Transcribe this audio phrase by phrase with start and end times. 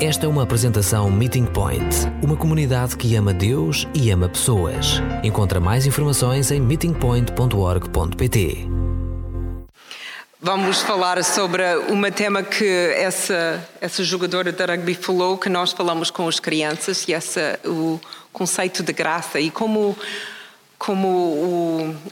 [0.00, 1.84] Esta é uma apresentação Meeting Point,
[2.22, 4.94] uma comunidade que ama Deus e ama pessoas.
[5.22, 8.66] Encontra mais informações em meetingpoint.org.pt.
[10.40, 12.66] Vamos falar sobre um tema que
[12.96, 18.00] essa, essa jogadora de rugby falou, que nós falamos com as crianças, e essa, o
[18.32, 19.94] conceito de graça e como
[20.80, 21.08] como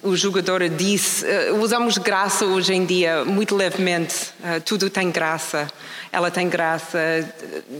[0.03, 4.27] o, o jogador disse, uh, usamos graça hoje em dia muito levemente.
[4.41, 5.66] Uh, tudo tem graça.
[6.12, 6.98] Ela tem graça,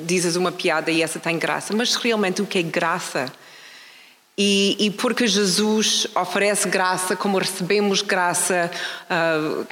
[0.07, 1.77] dizes uma piada e essa tem graça.
[1.77, 3.31] Mas realmente o que é graça?
[4.39, 8.71] E, e porque Jesus oferece graça, como recebemos graça,
[9.11, 9.67] uh,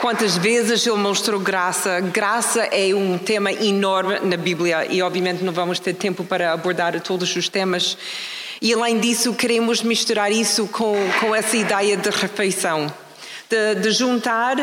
[0.00, 1.98] quantas vezes Ele mostrou graça?
[2.00, 7.00] Graça é um tema enorme na Bíblia e, obviamente, não vamos ter tempo para abordar
[7.00, 7.96] todos os temas.
[8.60, 12.92] E além disso, queremos misturar isso com, com essa ideia de refeição,
[13.48, 14.56] de, de juntar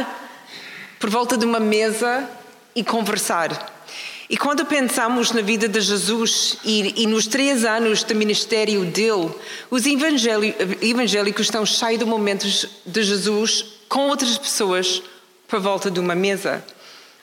[1.00, 2.30] por volta de uma mesa
[2.76, 3.76] e conversar.
[4.30, 9.32] E quando pensamos na vida de Jesus e, e nos três anos de ministério dele,
[9.72, 15.02] os evangélicos estão cheios de momentos de Jesus com outras pessoas
[15.48, 16.64] por volta de uma mesa.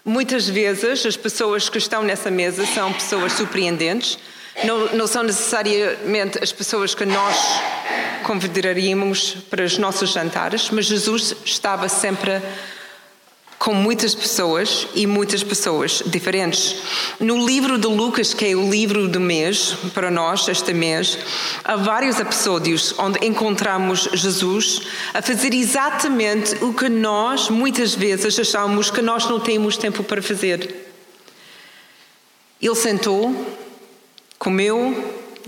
[0.02, 4.18] Muitas vezes as pessoas que estão nessa mesa são pessoas surpreendentes,
[4.62, 7.36] não, não são necessariamente as pessoas que nós
[8.22, 12.40] convidaríamos para os nossos jantares, mas Jesus estava sempre
[13.58, 16.76] com muitas pessoas e muitas pessoas diferentes.
[17.18, 21.18] No livro de Lucas, que é o livro do mês para nós este mês,
[21.64, 24.82] há vários episódios onde encontramos Jesus
[25.14, 30.20] a fazer exatamente o que nós muitas vezes achamos que nós não temos tempo para
[30.20, 30.92] fazer.
[32.60, 33.53] Ele sentou
[34.44, 34.94] comeu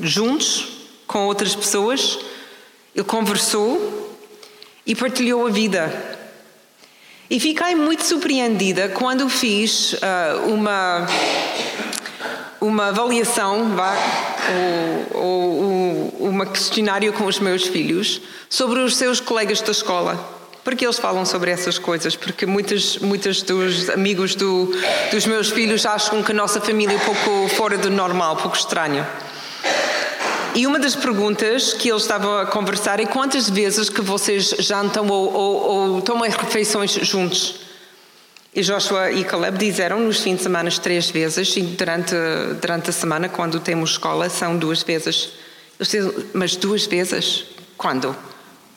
[0.01, 0.69] juntos
[1.07, 2.19] com outras pessoas,
[2.95, 4.17] ele conversou
[4.87, 6.19] e partilhou a vida.
[7.29, 11.07] E fiquei muito surpreendida quando fiz uh, uma,
[12.59, 13.95] uma avaliação, vá,
[15.13, 20.36] ou, ou, uma questionário com os meus filhos sobre os seus colegas da escola
[20.67, 24.69] porque eles falam sobre essas coisas, porque muitos, muitos dos amigos do,
[25.13, 28.39] dos meus filhos acham que a nossa família é um pouco fora do normal, um
[28.39, 29.07] pouco estranho.
[30.57, 35.07] E uma das perguntas que eles estavam a conversar é quantas vezes que vocês jantam
[35.07, 37.61] ou, ou, ou tomam refeições juntos?
[38.53, 42.17] E Joshua e Caleb disseram nos fins de semana três vezes e durante,
[42.61, 45.29] durante a semana, quando temos escola, são duas vezes.
[46.35, 47.45] Mas duas vezes?
[47.77, 48.17] Quando?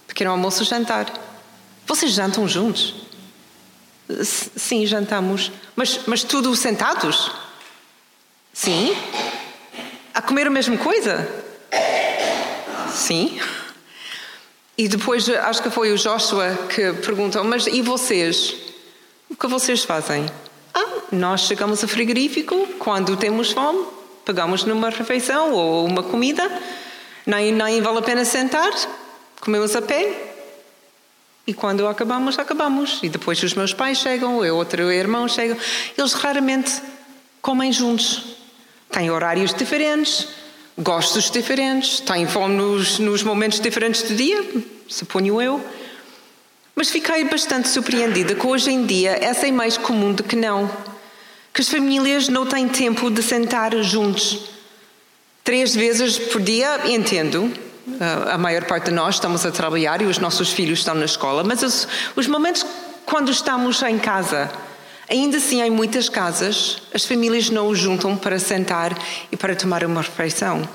[0.05, 1.28] Pequeno almoço, jantar.
[1.89, 2.93] Vocês jantam juntos?
[4.23, 5.51] Sim, jantamos.
[5.75, 7.31] Mas, mas tudo sentados?
[8.53, 8.95] Sim.
[10.13, 11.27] A comer a mesma coisa?
[12.93, 13.41] Sim.
[14.77, 18.55] E depois acho que foi o Joshua que perguntou: Mas e vocês?
[19.27, 20.27] O que vocês fazem?
[20.75, 23.83] Ah, nós chegamos ao frigorífico quando temos fome,
[24.23, 26.51] pegamos numa refeição ou uma comida,
[27.25, 28.71] nem, nem vale a pena sentar,
[29.41, 30.28] comemos a pé
[31.49, 32.99] e quando acabamos, acabamos.
[33.01, 35.57] E depois os meus pais chegam, eu outro irmão chegam.
[35.97, 36.79] Eles raramente
[37.41, 38.35] comem juntos.
[38.91, 40.27] Têm horários diferentes,
[40.77, 44.43] gostos diferentes, têm fome nos, nos momentos diferentes do dia,
[44.87, 45.63] suponho eu.
[46.75, 50.69] Mas fiquei bastante surpreendida que hoje em dia essa é mais comum do que não.
[51.51, 54.41] Que as famílias não têm tempo de sentar juntos.
[55.43, 57.51] Três vezes por dia, entendo,
[58.31, 61.43] a maior parte de nós estamos a trabalhar e os nossos filhos estão na escola,
[61.43, 62.65] mas os, os momentos
[63.05, 64.51] quando estamos em casa,
[65.09, 68.95] ainda assim em muitas casas, as famílias não os juntam para sentar
[69.31, 70.67] e para tomar uma refeição.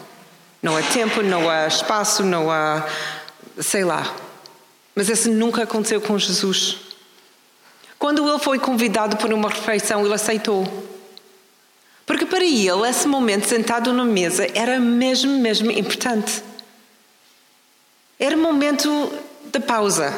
[0.60, 2.84] Não há tempo, não há espaço, não há.
[3.60, 4.12] sei lá.
[4.94, 6.78] Mas isso nunca aconteceu com Jesus.
[7.98, 10.66] Quando ele foi convidado para uma refeição, ele aceitou.
[12.04, 16.42] Porque para ele, esse momento sentado na mesa era mesmo, mesmo importante.
[18.18, 19.12] Era momento
[19.46, 20.12] de pausa.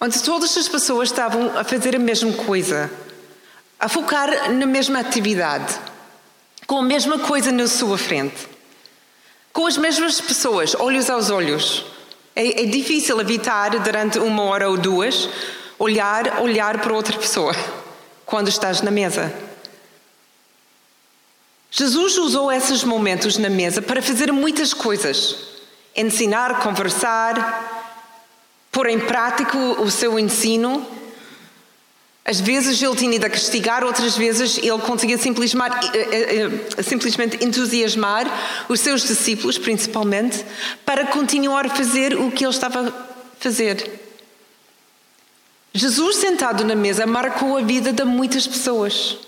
[0.00, 2.90] Onde todas as pessoas estavam a fazer a mesma coisa,
[3.78, 5.74] a focar na mesma atividade,
[6.66, 8.48] com a mesma coisa na sua frente,
[9.52, 11.84] com as mesmas pessoas, olhos aos olhos.
[12.34, 15.28] É, é difícil evitar durante uma hora ou duas
[15.78, 17.54] olhar, olhar para outra pessoa
[18.24, 19.32] quando estás na mesa.
[21.70, 25.55] Jesus usou esses momentos na mesa para fazer muitas coisas
[25.96, 27.86] ensinar, conversar,
[28.70, 30.86] pôr em prática o seu ensino.
[32.24, 36.82] Às vezes ele tinha ido a castigar, outras vezes ele conseguia simplesmente, eh, eh, eh,
[36.82, 38.26] simplesmente entusiasmar
[38.68, 40.44] os seus discípulos, principalmente,
[40.84, 42.92] para continuar a fazer o que ele estava a
[43.38, 44.00] fazer.
[45.72, 49.18] Jesus sentado na mesa marcou a vida de muitas pessoas.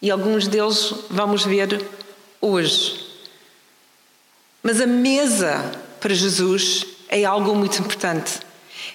[0.00, 1.80] E alguns deles vamos ver
[2.40, 3.06] hoje.
[4.62, 8.40] Mas a mesa para Jesus é algo muito importante.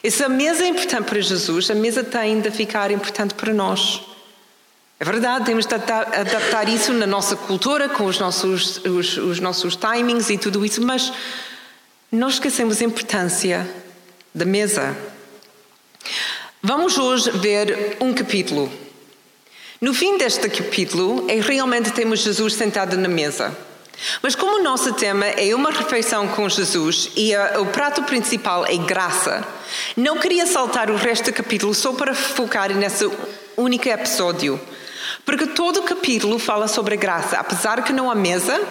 [0.03, 3.53] E se a mesa é importante para Jesus, a mesa tem de ficar importante para
[3.53, 4.01] nós.
[4.99, 9.77] É verdade, temos de adaptar isso na nossa cultura, com os nossos, os, os nossos
[9.77, 11.13] timings e tudo isso, mas
[12.11, 13.69] nós esquecemos a importância
[14.35, 14.95] da mesa.
[16.61, 18.69] Vamos hoje ver um capítulo.
[19.79, 23.55] No fim deste capítulo, é realmente temos Jesus sentado na mesa.
[24.21, 28.77] Mas como o nosso tema é uma refeição com Jesus e o prato principal é
[28.77, 29.45] graça,
[29.95, 33.09] não queria saltar o resto do capítulo só para focar nesse
[33.55, 34.59] único episódio.
[35.25, 38.61] Porque todo o capítulo fala sobre a graça, apesar que não há mesa,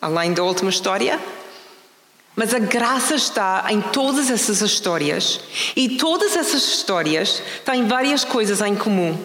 [0.00, 1.18] além da última história,
[2.36, 5.40] mas a graça está em todas essas histórias
[5.74, 9.18] e todas essas histórias têm várias coisas em comum.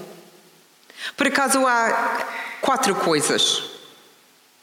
[1.16, 2.26] Por acaso há
[2.62, 3.75] quatro coisas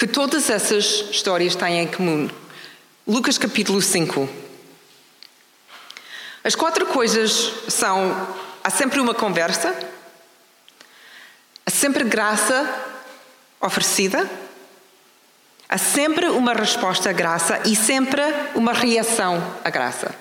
[0.02, 2.28] que todas essas histórias têm em comum.
[3.06, 4.28] Lucas capítulo 5.
[6.42, 8.10] As quatro coisas são:
[8.64, 9.72] há sempre uma conversa,
[11.64, 12.68] há sempre graça
[13.60, 14.28] oferecida,
[15.68, 18.22] há sempre uma resposta à graça e sempre
[18.56, 20.12] uma reação à graça.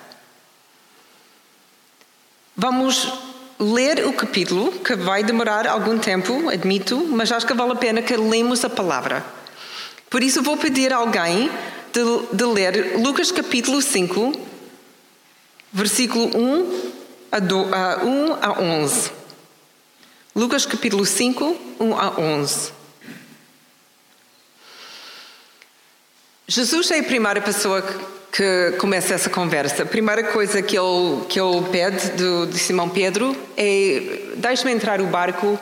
[2.56, 3.12] Vamos
[3.58, 8.00] ler o capítulo, que vai demorar algum tempo, admito, mas acho que vale a pena
[8.00, 9.41] que lemos a palavra.
[10.12, 11.50] Por isso vou pedir a alguém
[11.90, 14.38] de, de ler Lucas capítulo 5,
[15.72, 16.92] versículo 1
[17.32, 19.10] a, do, a 1 a 11.
[20.36, 22.72] Lucas capítulo 5, 1 a 11.
[26.46, 27.82] Jesus é a primeira pessoa
[28.30, 29.84] que, começa essa conversa.
[29.84, 35.00] A primeira coisa que ele, que ele pede de, de Simão Pedro é: deixe-me entrar
[35.00, 35.58] o barco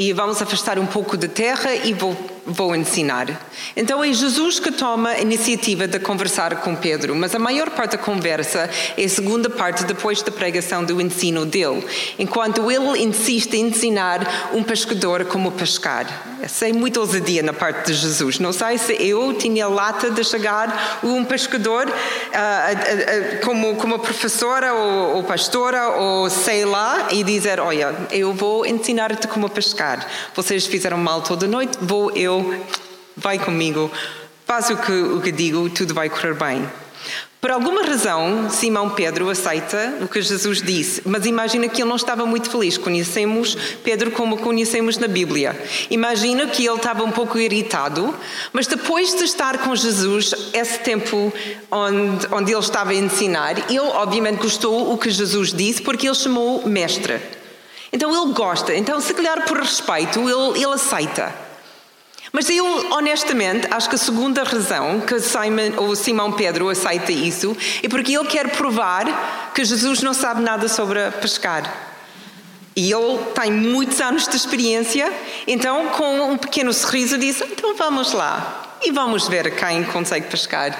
[0.00, 3.40] e vamos afastar um pouco de terra e vou, vou ensinar.
[3.76, 7.92] Então é Jesus que toma a iniciativa de conversar com Pedro, mas a maior parte
[7.92, 11.84] da conversa é a segunda parte depois da pregação do ensino dele,
[12.18, 16.26] enquanto ele insiste em ensinar um pescador como pescar.
[16.42, 18.38] Essa é muita ousadia na parte de Jesus.
[18.38, 23.98] Não sei se eu tinha lata de chegar um pescador uh, uh, uh, como, como
[23.98, 30.06] professora ou, ou pastora ou sei lá e dizer, olha, eu vou ensinar-te como pescar
[30.34, 32.29] vocês fizeram mal toda noite, vou eu,
[33.16, 33.90] vai comigo,
[34.46, 36.68] faz o que, o que digo, tudo vai correr bem.
[37.40, 41.96] Por alguma razão, Simão Pedro aceita o que Jesus disse, mas imagina que ele não
[41.96, 42.76] estava muito feliz.
[42.76, 45.58] Conhecemos Pedro como conhecemos na Bíblia.
[45.90, 48.14] Imagina que ele estava um pouco irritado,
[48.52, 51.32] mas depois de estar com Jesus, esse tempo
[51.70, 56.14] onde, onde ele estava a ensinar, ele obviamente gostou o que Jesus disse porque ele
[56.14, 57.22] chamou mestre.
[57.90, 61.49] Então ele gosta, então se calhar por respeito ele, ele aceita.
[62.32, 67.56] Mas eu, honestamente, acho que a segunda razão que Simon, ou Simão Pedro aceita isso
[67.82, 71.88] é porque ele quer provar que Jesus não sabe nada sobre pescar.
[72.76, 75.12] E ele tem muitos anos de experiência,
[75.46, 80.78] então, com um pequeno sorriso, diz: Então vamos lá e vamos ver quem consegue pescar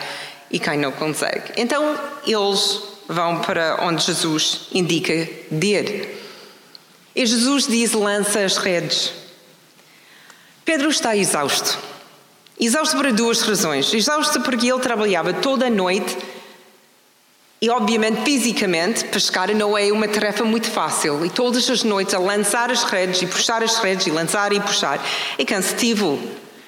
[0.50, 1.52] e quem não consegue.
[1.56, 6.08] Então, eles vão para onde Jesus indica de ir.
[7.14, 9.12] E Jesus diz: lança as redes.
[10.70, 11.76] Pedro está exausto.
[12.56, 13.92] Exausto por duas razões.
[13.92, 16.16] Exausto porque ele trabalhava toda a noite
[17.61, 21.26] e, obviamente, fisicamente, pescar não é uma tarefa muito fácil.
[21.26, 24.61] E todas as noites a lançar as redes e puxar as redes e lançar e
[24.61, 25.04] puxar
[25.37, 26.21] é cansativo.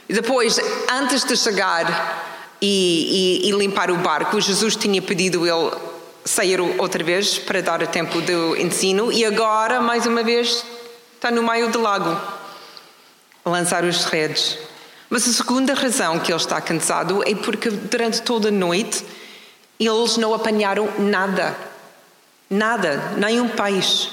[0.08, 0.58] E depois,
[0.90, 5.70] antes de chegar e, e, e limpar o barco, Jesus tinha pedido ele
[6.24, 10.64] sair outra vez para dar tempo do ensino e agora, mais uma vez,
[11.14, 12.41] está no meio do lago
[13.44, 14.58] lançar os redes.
[15.10, 19.04] Mas a segunda razão que ele está cansado é porque durante toda a noite
[19.78, 21.56] eles não apanharam nada.
[22.48, 24.08] Nada, nem um peixe.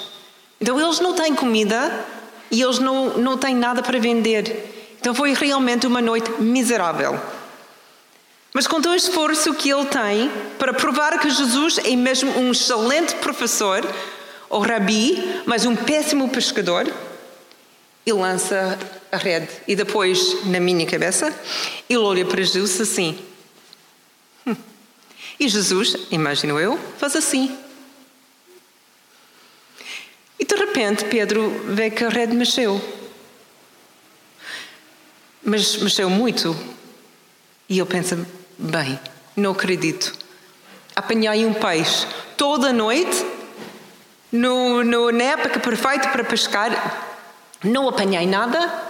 [0.60, 2.06] Então eles não têm comida
[2.52, 4.98] e eles não, não têm nada para vender.
[5.00, 7.20] Então foi realmente uma noite miserável.
[8.54, 12.52] Mas com todo o esforço que ele tem para provar que Jesus é mesmo um
[12.52, 13.86] excelente professor,
[14.50, 16.92] ou rabi, mas um péssimo pescador,
[18.06, 18.78] ele lança
[19.12, 19.50] a rede.
[19.68, 21.34] E depois, na minha cabeça,
[21.90, 23.20] ele olha para Jesus assim.
[24.46, 24.56] Hum.
[25.40, 27.58] E Jesus, imagino eu, faz assim.
[30.40, 32.82] E de repente Pedro vê que a rede mexeu.
[35.44, 36.56] Mas mexeu muito.
[37.68, 38.28] E ele pensa:
[38.58, 39.00] Bem,
[39.36, 40.14] não acredito.
[40.96, 42.08] Apanhei um peixe
[42.40, 43.26] toda noite,
[44.32, 47.09] no, no, na época perfeita para pescar,
[47.64, 48.90] não apanhei nada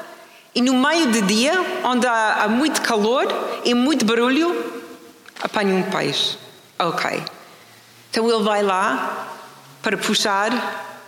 [0.53, 3.27] E no meio do dia, onde há, há muito calor
[3.63, 4.83] e muito barulho,
[5.41, 6.37] apanha um peixe.
[6.77, 7.23] Ok.
[8.09, 9.27] Então ele vai lá
[9.81, 10.51] para puxar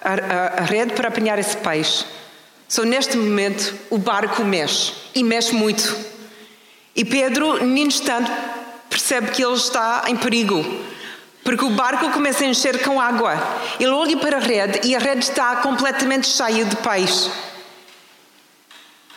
[0.01, 2.05] a, a, a rede para apanhar esse peixe.
[2.67, 5.97] Só neste momento o barco mexe e mexe muito.
[6.95, 8.31] E Pedro, num instante,
[8.89, 10.63] percebe que ele está em perigo,
[11.43, 13.41] porque o barco começa a encher com água.
[13.79, 17.29] Ele olha para a rede e a rede está completamente cheia de peixe.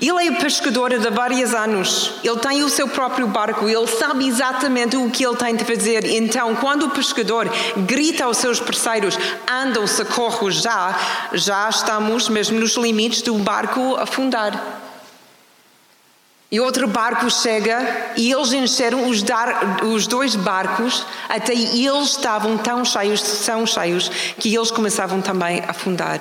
[0.00, 4.96] Ele é pescador há vários anos, ele tem o seu próprio barco, ele sabe exatamente
[4.96, 6.04] o que ele tem de fazer.
[6.04, 9.16] Então, quando o pescador grita aos seus parceiros:
[9.48, 10.98] andam, socorro já,
[11.32, 14.82] já estamos mesmo nos limites do barco afundar.
[16.50, 22.56] E outro barco chega e eles encheram os, dar, os dois barcos até eles estavam
[22.58, 24.08] tão cheios, tão cheios,
[24.38, 26.20] que eles começavam também a afundar.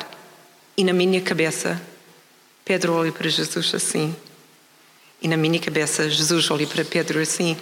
[0.76, 1.80] E na minha cabeça,
[2.66, 4.16] Pedro olha para Jesus assim.
[5.22, 7.58] E na minha cabeça, Jesus olha para Pedro assim.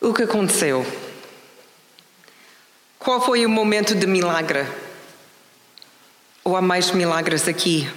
[0.00, 0.86] O que aconteceu?
[2.96, 4.66] Qual foi o momento de milagre?
[6.44, 7.90] Ou há mais milagres aqui?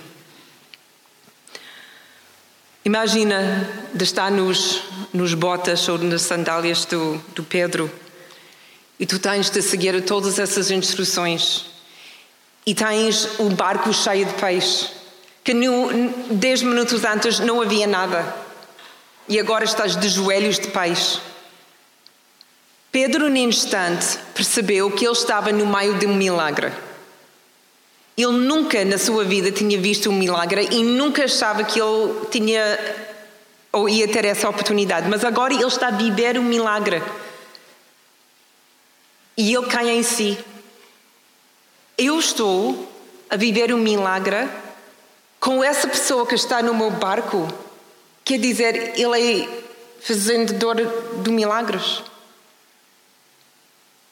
[2.83, 4.81] Imagina de estar nos,
[5.13, 7.91] nos botas ou nas sandálias do, do Pedro
[8.99, 11.65] e tu tens de seguir todas essas instruções
[12.65, 14.89] e tens o barco cheio de peixe
[15.43, 15.89] que no,
[16.31, 18.35] dez minutos antes não havia nada
[19.27, 21.19] e agora estás de joelhos de peixe.
[22.91, 26.71] Pedro, num instante, percebeu que ele estava no meio de um milagre.
[28.17, 32.79] Ele nunca na sua vida tinha visto um milagre e nunca achava que ele tinha
[33.71, 37.01] ou ia ter essa oportunidade, mas agora ele está a viver um milagre.
[39.39, 40.37] E ele cai em si.
[41.97, 42.91] Eu estou
[43.29, 44.49] a viver um milagre
[45.39, 47.47] com essa pessoa que está no meu barco.
[48.25, 49.63] Quer dizer, ele é
[50.01, 50.75] fazendedor
[51.23, 52.03] de milagres.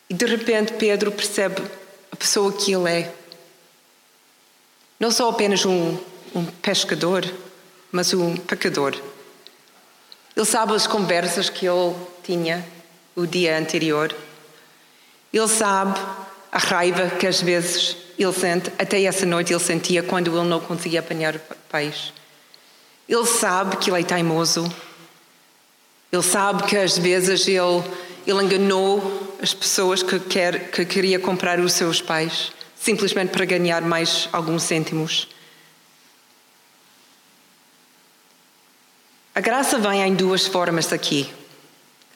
[0.10, 1.62] E de repente Pedro percebe
[2.10, 3.14] a pessoa que ele é.
[4.98, 5.98] Não só apenas um,
[6.34, 7.30] um pescador,
[7.92, 8.96] mas um pecador.
[10.38, 11.94] Ele sabe as conversas que ele
[12.24, 12.66] tinha
[13.14, 14.16] o dia anterior.
[15.34, 16.00] Ele sabe
[16.52, 20.60] a raiva que às vezes ele sente, até essa noite ele sentia quando ele não
[20.60, 22.12] conseguia apanhar o peixe.
[23.08, 24.72] Ele sabe que ele é teimoso.
[26.12, 27.84] Ele sabe que às vezes ele,
[28.26, 33.82] ele enganou as pessoas que, quer, que queria comprar os seus pais simplesmente para ganhar
[33.82, 35.28] mais alguns cêntimos.
[39.36, 41.32] A graça vem em duas formas aqui.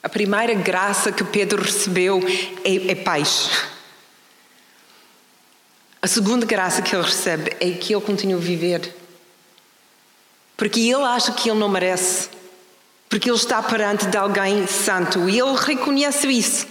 [0.02, 2.20] A primeira graça que Pedro recebeu
[2.64, 3.48] é, é paz.
[6.00, 8.92] A segunda graça que ele recebe é que ele continua a viver.
[10.56, 12.28] Porque ele acha que ele não merece.
[13.08, 16.66] Porque ele está perante de alguém santo e ele reconhece isso.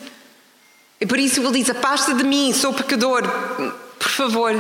[1.00, 3.24] E por isso ele diz: Afasta de mim, sou pecador,
[3.98, 4.54] por favor.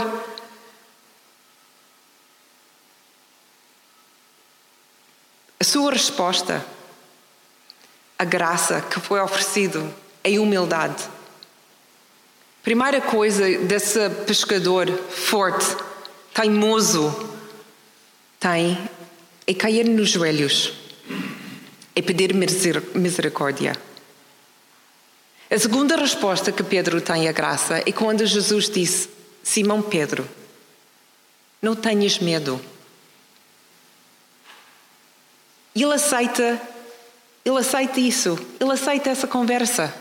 [5.60, 6.66] A sua resposta,
[8.22, 9.92] a graça que foi oferecido
[10.24, 11.10] é humildade.
[12.62, 15.66] Primeira coisa desse pescador forte,
[16.32, 17.10] teimoso,
[18.40, 18.78] tem
[19.48, 20.72] é cair nos joelhos,
[21.96, 22.32] é pedir
[22.94, 23.75] misericórdia.
[25.50, 29.10] A segunda resposta que Pedro tem à graça é quando Jesus disse:
[29.42, 30.30] Simão Pedro,
[31.60, 32.62] não tenhas medo.
[35.74, 36.62] Ele aceita,
[37.44, 39.94] ele aceita isso, ele aceita essa conversa.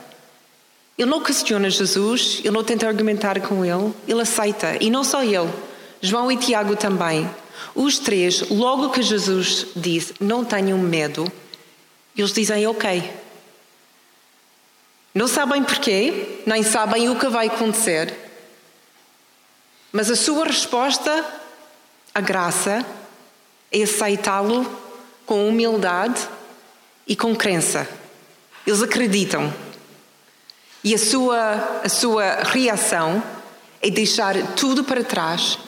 [0.98, 4.76] Ele não questiona Jesus, ele não tenta argumentar com ele, ele aceita.
[4.80, 5.50] E não só ele,
[6.02, 7.28] João e Tiago também.
[7.74, 11.30] Os três, logo que Jesus diz, não tenham medo,
[12.16, 13.10] eles dizem ok.
[15.14, 18.14] Não sabem porquê, nem sabem o que vai acontecer,
[19.90, 21.24] mas a sua resposta,
[22.14, 22.84] a graça,
[23.72, 24.70] é aceitá-lo
[25.24, 26.28] com humildade
[27.10, 27.86] e com crença.
[28.66, 29.52] Eles acreditam.
[30.82, 33.22] E a sua, a sua reação
[33.82, 35.58] é deixar tudo para trás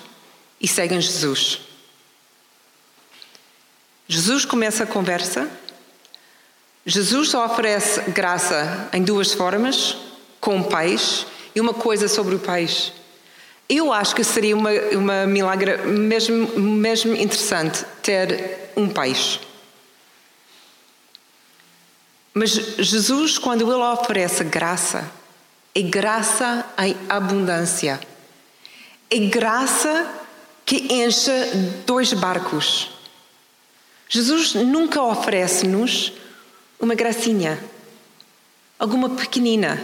[0.58, 1.58] e seguem Jesus.
[4.08, 5.50] Jesus começa a conversa
[6.84, 9.96] Jesus oferece graça em duas formas,
[10.40, 12.92] com peixe e uma coisa sobre o peixe.
[13.68, 19.51] Eu acho que seria uma, uma milagre mesmo, mesmo interessante ter um peixe.
[22.34, 25.10] Mas Jesus, quando Ele oferece graça,
[25.74, 28.00] é graça em abundância.
[29.10, 30.10] é graça
[30.64, 31.30] que enche
[31.86, 32.90] dois barcos.
[34.08, 36.12] Jesus nunca oferece-nos
[36.80, 37.62] uma gracinha,
[38.78, 39.80] alguma pequenina.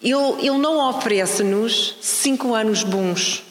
[0.00, 3.44] Ele, ele não oferece-nos cinco anos bons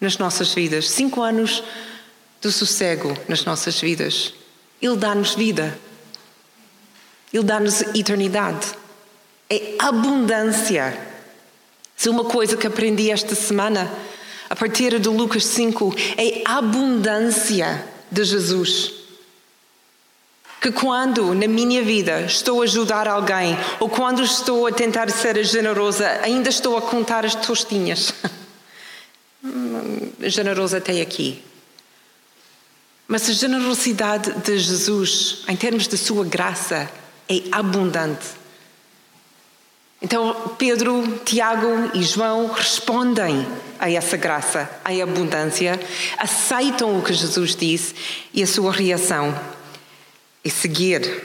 [0.00, 1.62] nas nossas vidas, cinco anos
[2.40, 4.34] de sossego nas nossas vidas.
[4.84, 5.78] Ele dá-nos vida.
[7.32, 8.66] Ele dá-nos eternidade.
[9.48, 10.94] É abundância.
[11.96, 13.90] Se uma coisa que aprendi esta semana,
[14.50, 18.92] a partir de Lucas 5, é abundância de Jesus.
[20.60, 25.42] Que quando na minha vida estou a ajudar alguém, ou quando estou a tentar ser
[25.44, 28.12] generosa, ainda estou a contar as tostinhas.
[30.20, 31.42] generosa até aqui.
[33.06, 36.90] Mas a generosidade de Jesus, em termos de sua graça,
[37.28, 38.26] é abundante.
[40.00, 43.46] Então, Pedro, Tiago e João respondem
[43.78, 45.80] a essa graça, à abundância,
[46.18, 47.94] aceitam o que Jesus disse
[48.32, 49.38] e a sua reação
[50.44, 51.24] é seguir.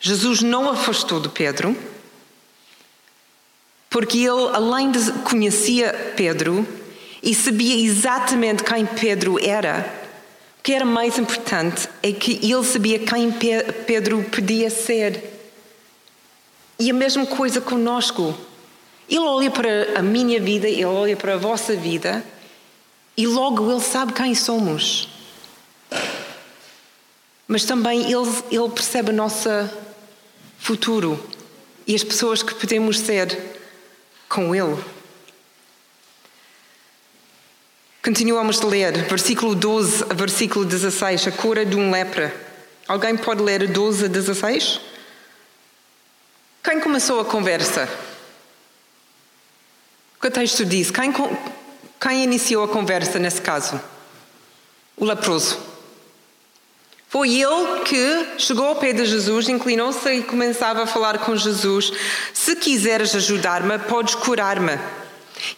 [0.00, 1.76] Jesus não afastou de Pedro,
[3.88, 6.66] porque ele, além de conhecia Pedro
[7.22, 10.03] e sabia exatamente quem Pedro era,
[10.64, 13.30] que era mais importante é que ele sabia quem
[13.86, 15.22] Pedro podia ser.
[16.78, 18.34] E a mesma coisa conosco.
[19.06, 22.24] Ele olha para a minha vida, ele olha para a vossa vida
[23.14, 25.06] e logo ele sabe quem somos.
[27.46, 29.50] Mas também ele, ele percebe o nosso
[30.58, 31.22] futuro
[31.86, 33.60] e as pessoas que podemos ser
[34.30, 34.82] com ele.
[38.04, 42.36] Continuamos a ler, versículo 12 a versículo 16, a cura de um lepra.
[42.86, 44.78] Alguém pode ler 12 a 16?
[46.62, 47.88] Quem começou a conversa?
[50.18, 50.90] O que o texto diz?
[50.90, 51.14] Quem,
[51.98, 53.80] quem iniciou a conversa nesse caso?
[54.98, 55.58] O leproso.
[57.08, 61.90] Foi ele que chegou ao pé de Jesus, inclinou-se e começava a falar com Jesus:
[62.34, 64.78] Se quiseres ajudar-me, podes curar-me.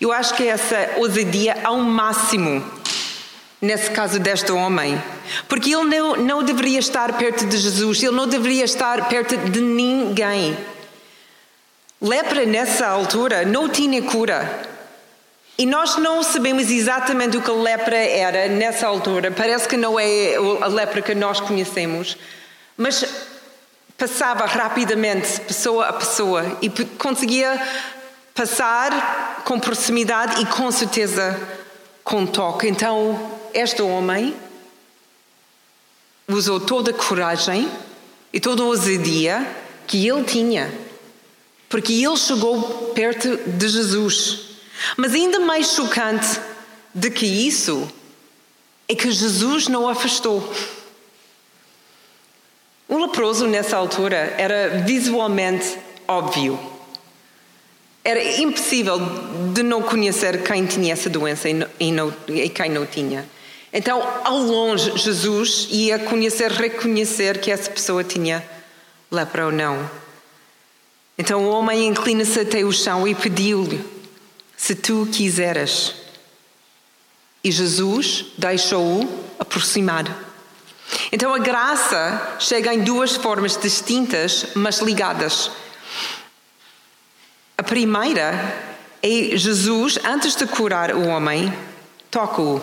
[0.00, 2.64] Eu acho que essa ousadia ao máximo
[3.60, 5.02] nesse caso deste homem.
[5.48, 9.60] Porque ele não, não deveria estar perto de Jesus, ele não deveria estar perto de
[9.60, 10.56] ninguém.
[12.00, 14.62] Lepra nessa altura não tinha cura.
[15.58, 19.30] E nós não sabemos exatamente o que a lepra era nessa altura.
[19.30, 22.16] Parece que não é a lepra que nós conhecemos.
[22.76, 23.02] Mas
[23.96, 27.58] passava rapidamente, pessoa a pessoa, e conseguia
[28.36, 31.40] passar com proximidade e com certeza
[32.04, 32.68] com toque.
[32.68, 34.36] Então, este homem
[36.28, 37.68] usou toda a coragem
[38.32, 39.44] e toda a ousadia
[39.86, 40.86] que ele tinha
[41.68, 44.40] porque ele chegou perto de Jesus.
[44.96, 46.40] Mas ainda mais chocante
[46.94, 47.90] do que isso
[48.88, 50.52] é que Jesus não o afastou.
[52.88, 56.58] O leproso nessa altura era visualmente óbvio.
[58.06, 59.00] Era impossível
[59.52, 63.28] de não conhecer quem tinha essa doença e, não, e quem não tinha.
[63.72, 68.48] Então, ao longe, Jesus ia conhecer, reconhecer que essa pessoa tinha
[69.10, 69.90] lepra ou não.
[71.18, 73.84] Então o homem inclina-se até o chão e pediu-lhe:
[74.56, 75.92] Se tu quiseres.
[77.42, 80.04] E Jesus deixou-o aproximar.
[81.10, 85.50] Então a graça chega em duas formas distintas, mas ligadas.
[87.58, 88.34] A primeira
[89.02, 91.52] é Jesus, antes de curar o homem,
[92.10, 92.60] toca-o.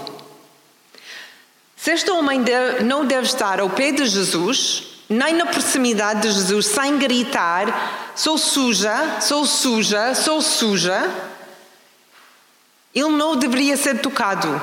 [1.75, 2.41] Se este homem
[2.85, 8.37] não deve estar ao pé de Jesus, nem na proximidade de Jesus, sem gritar: sou
[8.37, 11.11] suja, sou suja, sou suja,
[12.93, 14.61] ele não deveria ser tocado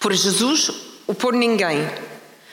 [0.00, 0.70] por Jesus
[1.06, 1.88] ou por ninguém.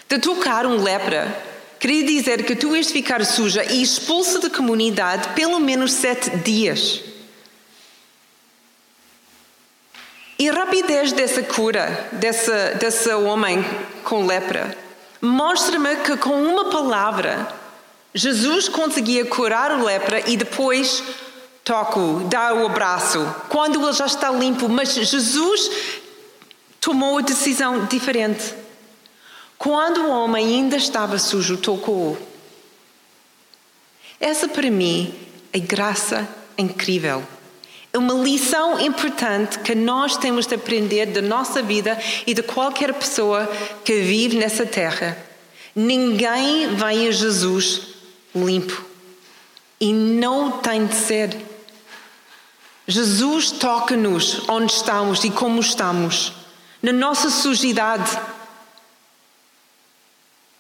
[0.08, 5.30] De tocar um lepra queria dizer que tu ias ficar suja e expulsa da comunidade
[5.30, 7.02] pelo menos sete dias.
[10.38, 13.64] E a rapidez dessa cura, dessa, desse homem
[14.04, 14.86] com lepra,
[15.26, 17.48] Mostra-me que com uma palavra
[18.14, 21.04] Jesus conseguia curar o lepra e depois
[21.64, 24.70] toca-o, dá o abraço, quando ele já está limpo.
[24.70, 25.72] Mas Jesus
[26.80, 28.54] tomou a decisão diferente.
[29.66, 32.16] Quando o homem ainda estava sujo, tocou-o.
[34.20, 35.12] Essa para mim
[35.52, 37.24] é graça incrível.
[37.92, 42.94] É uma lição importante que nós temos de aprender da nossa vida e de qualquer
[42.94, 43.52] pessoa
[43.84, 45.18] que vive nessa terra.
[45.76, 47.88] Ninguém vai a Jesus
[48.36, 48.86] limpo.
[49.82, 51.36] E não tem de ser.
[52.88, 56.34] Jesus toca-nos onde estamos e como estamos,
[56.84, 58.35] na nossa sujidade.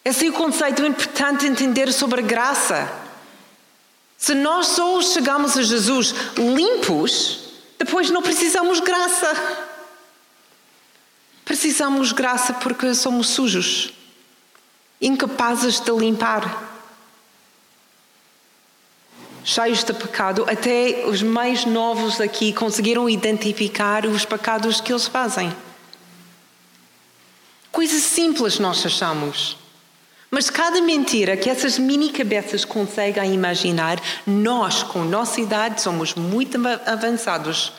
[0.05, 2.87] Esse é o conceito importante entender sobre a graça.
[4.15, 7.39] Se nós só chegamos a Jesus limpos,
[7.79, 9.33] depois não precisamos graça.
[11.43, 13.93] Precisamos graça porque somos sujos,
[15.01, 16.71] incapazes de limpar.
[19.43, 25.55] Cheios de pecado, até os mais novos aqui conseguiram identificar os pecados que eles fazem.
[27.71, 29.64] Coisas simples nós achamos.
[30.35, 36.57] Mas cada mentira que essas mini cabeças conseguem imaginar, nós, com nossa idade, somos muito
[36.85, 37.71] avançados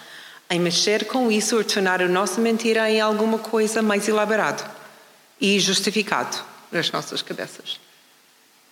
[0.49, 4.67] em mexer com isso ou tornar a nossa mentira em alguma coisa mais elaborado
[5.39, 6.35] e justificado
[6.73, 7.79] nas nossas cabeças.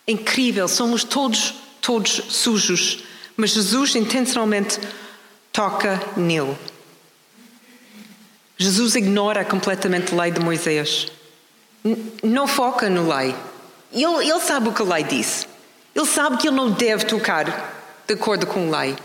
[0.06, 3.04] É incrível, somos todos, todos sujos,
[3.36, 4.80] mas Jesus intencionalmente
[5.52, 6.56] toca nele.
[8.56, 11.08] Jesus ignora completamente a lei de Moisés.
[12.22, 13.34] Não foca no lei.
[13.94, 15.46] Ele, ele sabe o que a lei diz.
[15.94, 17.44] Ele sabe que ele não deve tocar
[18.07, 18.96] de acordo com a lei.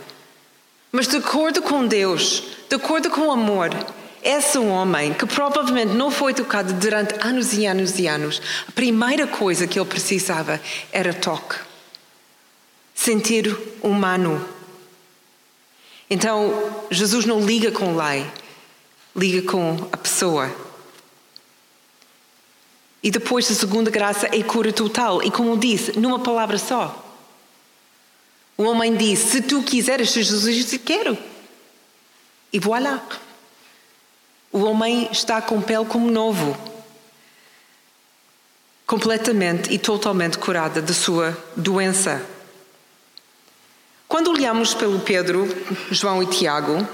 [0.92, 3.70] Mas de acordo com Deus, de acordo com o amor,
[4.24, 9.28] esse homem, que provavelmente não foi tocado durante anos e anos e anos, a primeira
[9.28, 10.60] coisa que ele precisava
[10.92, 11.56] era toque.
[12.96, 14.44] Sentir humano.
[16.10, 18.26] Então, Jesus não liga com lei,
[19.16, 20.69] liga com a pessoa.
[23.02, 25.24] E depois a segunda graça é cura total.
[25.24, 27.06] E como disse, numa palavra só.
[28.58, 31.18] O homem disse: Se tu quiseres, Jesus disse: Quero.
[32.52, 33.02] E voilà.
[34.52, 36.58] O homem está com pele como novo,
[38.86, 42.26] completamente e totalmente curada da sua doença.
[44.08, 45.48] Quando olhamos pelo Pedro,
[45.92, 46.86] João e Tiago,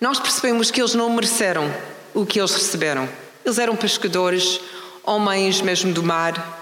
[0.00, 1.68] nós percebemos que eles não mereceram
[2.14, 3.08] o que eles receberam.
[3.44, 4.60] Eles eram pescadores,
[5.08, 6.58] homens mesmo do mar,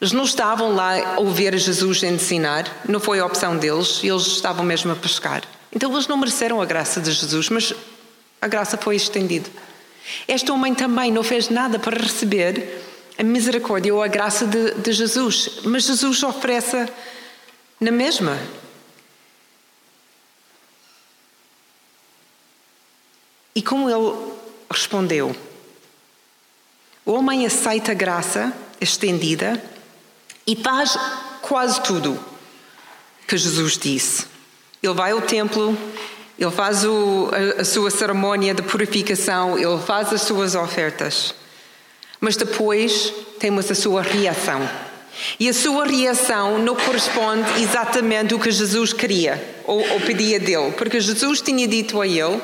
[0.00, 4.64] eles não estavam lá a ouvir Jesus ensinar, não foi a opção deles, eles estavam
[4.64, 5.42] mesmo a pescar.
[5.72, 7.74] Então eles não mereceram a graça de Jesus, mas
[8.40, 9.50] a graça foi estendida.
[10.26, 12.80] Este homem também não fez nada para receber
[13.18, 16.86] a misericórdia ou a graça de, de Jesus, mas Jesus oferece
[17.80, 18.38] na mesma.
[23.54, 24.16] E como ele
[24.70, 25.34] respondeu?
[27.08, 29.58] O homem aceita a graça estendida
[30.46, 30.94] e faz
[31.40, 32.22] quase tudo
[33.26, 34.26] que Jesus disse.
[34.82, 35.74] Ele vai ao templo,
[36.38, 41.34] ele faz o, a, a sua cerimônia de purificação, ele faz as suas ofertas.
[42.20, 44.68] Mas depois temos a sua reação.
[45.40, 50.72] E a sua reação não corresponde exatamente ao que Jesus queria ou, ou pedia dele,
[50.72, 52.38] porque Jesus tinha dito a ele: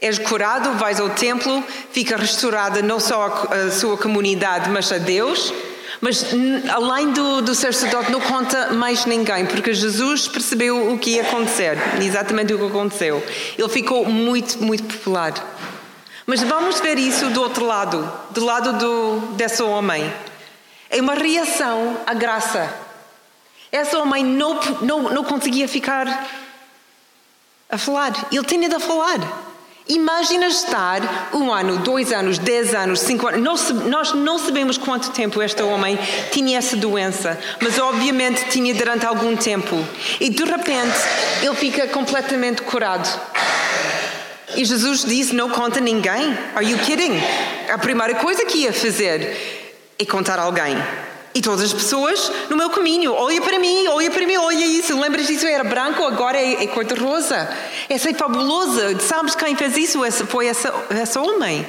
[0.00, 5.52] És curado, vais ao templo, fica restaurada não só a, sua comunidade, mas a Deus.
[6.00, 6.24] Mas
[6.70, 11.76] além do, do sacerdote não conta mais ninguém, porque Jesus percebeu o que ia acontecer,
[12.00, 13.22] exatamente o que aconteceu.
[13.58, 15.34] Ele ficou muito, muito popular.
[16.24, 20.10] Mas vamos ver isso do outro lado, do lado do, desse homem.
[20.88, 22.72] É uma reação à graça.
[23.70, 26.26] Esse homem não, não, não conseguia ficar
[27.68, 28.12] a falar.
[28.32, 29.49] Ele tinha de falar.
[29.90, 33.72] Imagina estar um ano, dois anos, dez anos, cinco anos.
[33.88, 35.98] Nós, não sabemos quanto tempo este homem
[36.30, 39.84] tinha essa doença, mas obviamente tinha durante algum tempo.
[40.20, 40.96] E de repente
[41.42, 43.08] ele fica completamente curado.
[44.54, 46.38] E Jesus disse: Não conta ninguém.
[46.54, 47.20] Are you kidding?
[47.68, 50.76] A primeira coisa que ia fazer é contar alguém.
[51.34, 54.66] E todas as pessoas no meu caminho, olha para mim, olha para mim, olha
[55.00, 55.46] Lembras disso?
[55.46, 57.48] Era branco, agora é, é cor de rosa.
[57.88, 58.98] Essa é fabulosa.
[59.00, 60.04] Sabes quem fez isso?
[60.04, 61.66] Essa, foi essa, essa homem.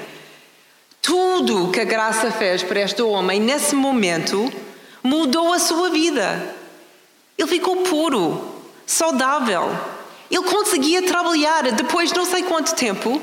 [1.01, 4.51] Tudo que a graça fez para este homem nesse momento
[5.01, 6.55] mudou a sua vida.
[7.37, 8.53] Ele ficou puro,
[8.85, 9.75] saudável.
[10.29, 13.21] Ele conseguia trabalhar depois de não sei quanto tempo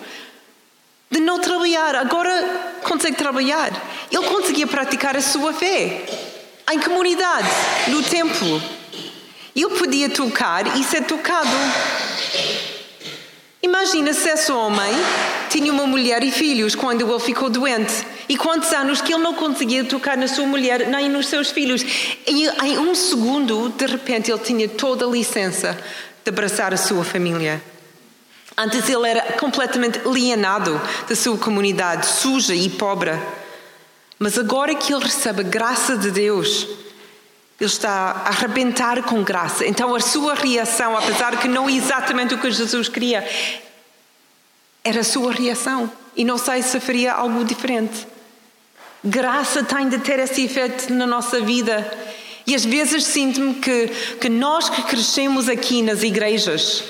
[1.10, 1.94] de não trabalhar.
[1.94, 3.70] Agora consegue trabalhar.
[4.10, 6.04] Ele conseguia praticar a sua fé
[6.70, 7.48] em comunidade,
[7.88, 8.77] no templo.
[9.60, 11.50] Ele podia tocar e ser tocado.
[13.60, 14.92] Imagina se esse homem
[15.50, 18.06] tinha uma mulher e filhos quando ele ficou doente.
[18.28, 21.82] E quantos anos que ele não conseguia tocar na sua mulher nem nos seus filhos.
[22.24, 25.76] E em um segundo, de repente, ele tinha toda a licença
[26.24, 27.60] de abraçar a sua família.
[28.56, 33.10] Antes ele era completamente alienado da sua comunidade, suja e pobre.
[34.20, 36.66] Mas agora que ele recebe a graça de Deus,
[37.60, 39.66] Ele está a arrebentar com graça.
[39.66, 43.26] Então a sua reação, apesar que não é exatamente o que Jesus queria,
[44.84, 45.90] era a sua reação.
[46.16, 48.06] E não sei se faria algo diferente.
[49.04, 51.90] Graça tem de ter esse efeito na nossa vida.
[52.46, 53.88] E às vezes sinto-me que,
[54.20, 56.82] que nós que crescemos aqui nas igrejas,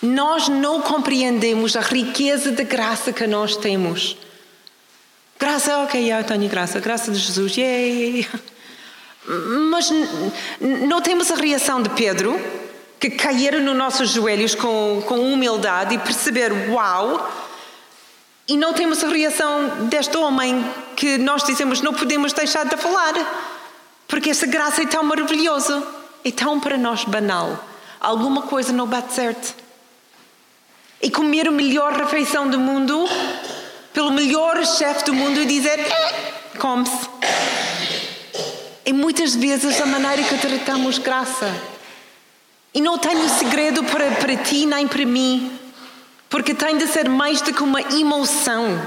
[0.00, 4.16] nós não compreendemos a riqueza de graça que nós temos.
[5.38, 8.26] Graça, ok, eu tenho graça, graça de Jesus, yay!
[9.70, 9.90] Mas
[10.60, 12.40] não temos a reação de Pedro,
[12.98, 17.30] que caíram nos nossos joelhos com, com humildade e perceber, uau!
[18.48, 20.64] E não temos a reação deste homem
[20.96, 23.12] que nós dizemos não podemos deixar de falar,
[24.08, 25.86] porque essa graça é tão maravilhosa,
[26.24, 27.62] é tão para nós banal.
[28.00, 29.54] Alguma coisa não bate certo.
[31.02, 33.06] E comer a melhor refeição do mundo,
[33.92, 35.78] pelo melhor chefe do mundo, e dizer,
[36.58, 37.17] come-se.
[38.88, 41.54] E muitas vezes a maneira que tratamos graça.
[42.72, 45.52] E não tenho segredo para, para ti nem para mim,
[46.30, 48.80] porque tem de ser mais do que uma emoção.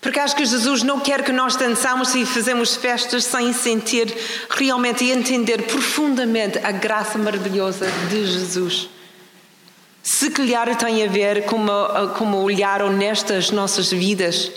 [0.00, 4.16] Porque acho que Jesus não quer que nós dançamos e fazemos festas sem sentir
[4.50, 8.88] realmente e entender profundamente a graça maravilhosa de Jesus.
[10.00, 14.48] Se calhar tem a ver com uma, com olhar honesto às nossas vidas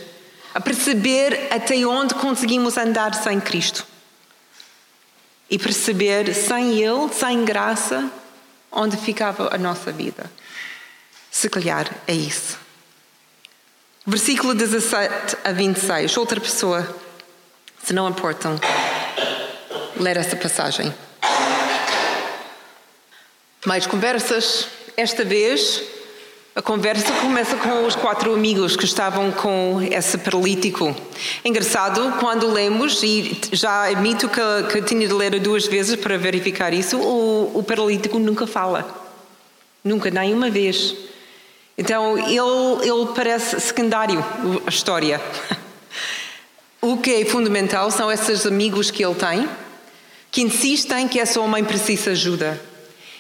[0.54, 3.86] a perceber até onde conseguimos andar sem Cristo
[5.50, 8.10] e perceber sem Ele, sem graça,
[8.72, 10.30] onde ficava a nossa vida.
[11.32, 12.58] Se calhar é isso.
[14.06, 16.18] Versículo 17 a 26.
[16.18, 16.88] Outra pessoa,
[17.84, 18.60] se não importam,
[19.98, 20.94] ler essa passagem.
[23.66, 24.68] Mais conversas.
[24.96, 25.82] Esta vez
[26.56, 30.96] a conversa começa com os quatro amigos que estavam com esse paralítico.
[31.44, 36.72] Engraçado, quando lemos, e já admito que, que tinha de ler duas vezes para verificar
[36.72, 38.86] isso, o, o paralítico nunca fala.
[39.84, 40.94] Nunca, nem uma vez.
[41.76, 44.24] Então, ele, ele parece secundário,
[44.66, 45.20] a história.
[46.86, 49.48] O que é fundamental são esses amigos que ele tem,
[50.30, 52.62] que insistem que essa homem precisa de ajuda.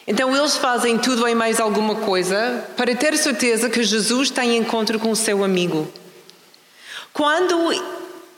[0.05, 4.99] Então eles fazem tudo em mais alguma coisa para ter certeza que Jesus tem encontro
[4.99, 5.87] com o seu amigo.
[7.13, 7.55] Quando,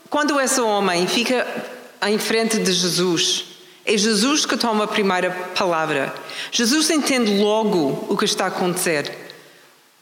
[0.08, 1.46] quando esse homem fica
[2.06, 3.46] em frente de Jesus,
[3.84, 6.14] é Jesus que toma a primeira palavra.
[6.52, 9.12] Jesus entende logo o que está a acontecer.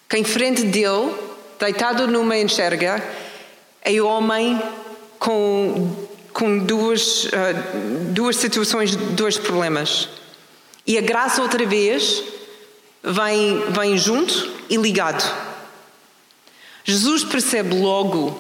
[0.09, 1.14] Que em frente dele,
[1.59, 3.03] deitado numa enxerga,
[3.83, 4.61] é o homem
[5.18, 5.94] com,
[6.33, 7.31] com duas, uh,
[8.11, 10.09] duas situações, dois problemas.
[10.86, 12.22] E a graça, outra vez,
[13.02, 15.24] vem, vem junto e ligado.
[16.84, 18.38] Jesus percebe logo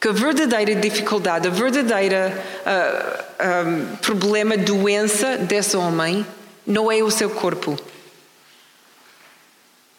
[0.00, 6.26] que a verdadeira dificuldade, a verdadeira uh, problema, doença desse homem
[6.66, 7.78] não é o seu corpo.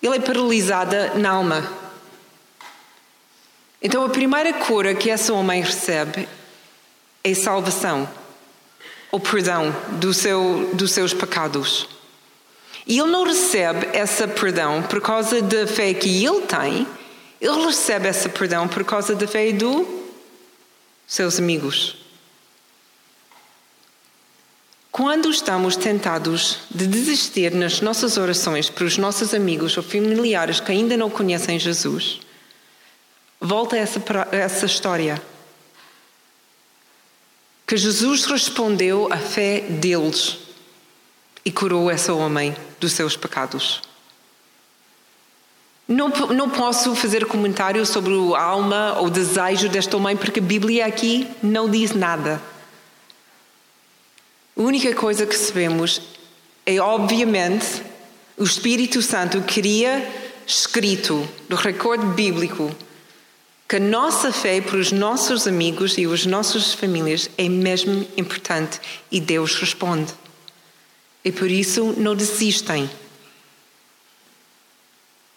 [0.02, 1.72] Ele é paralisada na alma.
[3.82, 6.28] Então a primeira cura que esse homem recebe
[7.24, 8.10] é salvação
[9.14, 11.88] o perdão do seu, dos seus pecados.
[12.88, 16.88] E ele não recebe esse perdão por causa da fé que ele tem,
[17.40, 19.86] ele recebe esse perdão por causa da fé dos
[21.06, 21.96] seus amigos.
[24.92, 30.72] Quando estamos tentados de desistir nas nossas orações para os nossos amigos ou familiares que
[30.72, 32.20] ainda não conhecem Jesus,
[33.40, 35.22] volta essa, essa história
[37.66, 40.38] que Jesus respondeu à fé deles
[41.46, 43.82] e curou esse homem dos seus pecados.
[45.88, 50.86] Não, não posso fazer comentário sobre a alma ou desejo deste homem, porque a Bíblia
[50.86, 52.42] aqui não diz nada.
[54.56, 56.02] A única coisa que sabemos
[56.66, 57.84] é, obviamente,
[58.38, 60.08] o Espírito Santo queria
[60.48, 62.74] escrito no recorde bíblico
[63.74, 68.80] que a nossa fé para os nossos amigos e as nossas famílias é mesmo importante
[69.10, 70.14] e Deus responde.
[71.26, 72.88] E por isso não desistem.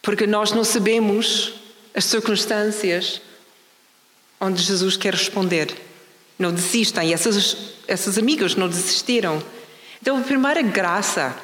[0.02, 1.54] Porque nós não sabemos
[1.94, 3.22] as circunstâncias
[4.38, 5.74] onde Jesus quer responder.
[6.38, 7.08] Não desistem.
[7.08, 7.56] E essas,
[7.88, 9.42] essas amigas não desistiram.
[10.02, 11.34] Então, a primeira graça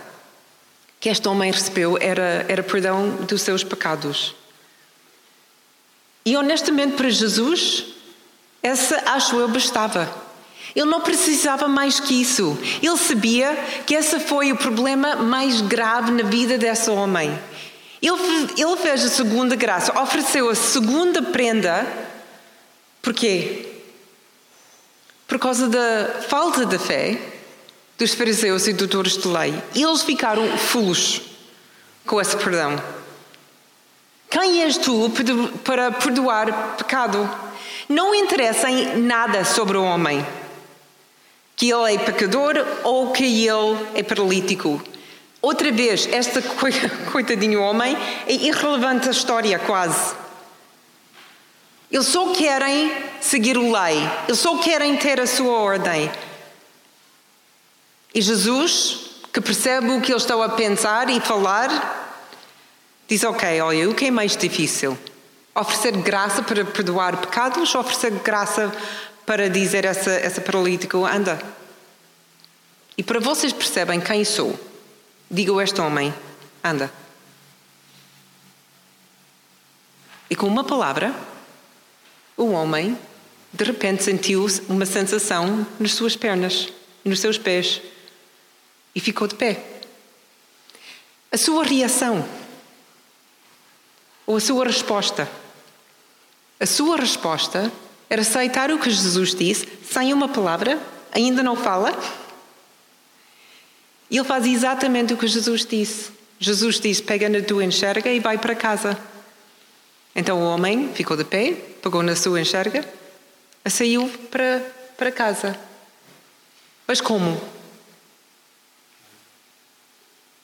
[1.00, 4.34] que este homem recebeu era, era perdão dos seus pecados.
[6.24, 7.84] E honestamente, para Jesus,
[8.62, 10.08] essa acho eu bastava.
[10.74, 12.56] Ele não precisava mais que isso.
[12.82, 13.54] Ele sabia
[13.86, 17.38] que esse foi o problema mais grave na vida desse homem.
[18.00, 18.14] Ele,
[18.56, 21.86] ele fez a segunda graça, ofereceu a segunda prenda.
[23.02, 23.72] Porquê?
[25.32, 27.18] por causa da falta de fé
[27.96, 29.54] dos fariseus e doutores de lei.
[29.74, 31.22] Eles ficaram fulos
[32.04, 32.78] com esse perdão.
[34.32, 35.12] Quem és tu
[35.62, 37.30] para perdoar pecado?
[37.86, 40.26] Não interessa em nada sobre o homem.
[41.54, 44.82] Que ele é pecador ou que ele é paralítico.
[45.42, 46.40] Outra vez, este
[47.12, 47.94] coitadinho homem
[48.26, 50.14] é irrelevante a história, quase.
[51.90, 52.90] Eles só querem
[53.20, 56.10] seguir o lei, eles só querem ter a sua ordem.
[58.14, 62.01] E Jesus, que percebe o que eles estão a pensar e falar,
[63.12, 64.96] Diz, ok, olha, o que é mais difícil?
[65.54, 68.72] Oferecer graça para perdoar pecados ou oferecer graça
[69.26, 71.38] para dizer a essa, essa paralítico, anda?
[72.96, 74.58] E para vocês percebem quem sou,
[75.30, 76.14] digo a este homem,
[76.64, 76.90] anda.
[80.30, 81.14] E com uma palavra,
[82.34, 82.98] o homem
[83.52, 86.72] de repente sentiu uma sensação nas suas pernas,
[87.04, 87.82] nos seus pés,
[88.94, 89.62] e ficou de pé.
[91.30, 92.26] A sua reação
[94.26, 95.28] ou a sua resposta?
[96.58, 97.72] A sua resposta
[98.08, 100.78] era aceitar o que Jesus disse sem uma palavra,
[101.12, 101.92] ainda não fala.
[104.10, 106.12] E ele faz exatamente o que Jesus disse.
[106.38, 108.98] Jesus disse: pega na tua enxerga e vai para casa.
[110.14, 112.86] Então o homem ficou de pé, pegou na sua enxerga
[113.64, 114.60] e saiu para,
[114.96, 115.58] para casa.
[116.86, 117.40] Mas como?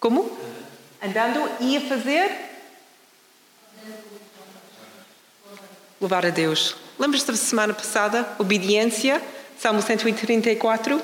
[0.00, 0.36] Como?
[1.02, 2.47] Andando ia fazer
[6.00, 6.76] Louvar a Deus.
[6.98, 8.28] Lembras-te da semana passada?
[8.38, 9.20] Obediência,
[9.60, 11.02] Salmo 134.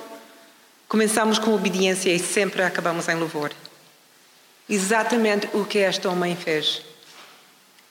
[0.88, 3.50] Começamos com obediência e sempre acabamos em louvor.
[4.68, 6.82] Exatamente o que este homem fez.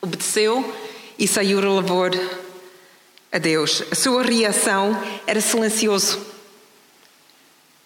[0.02, 0.74] Obedeceu
[1.19, 2.12] e saiu a louvor
[3.32, 3.84] a Deus.
[3.91, 6.19] A sua reação era silencioso.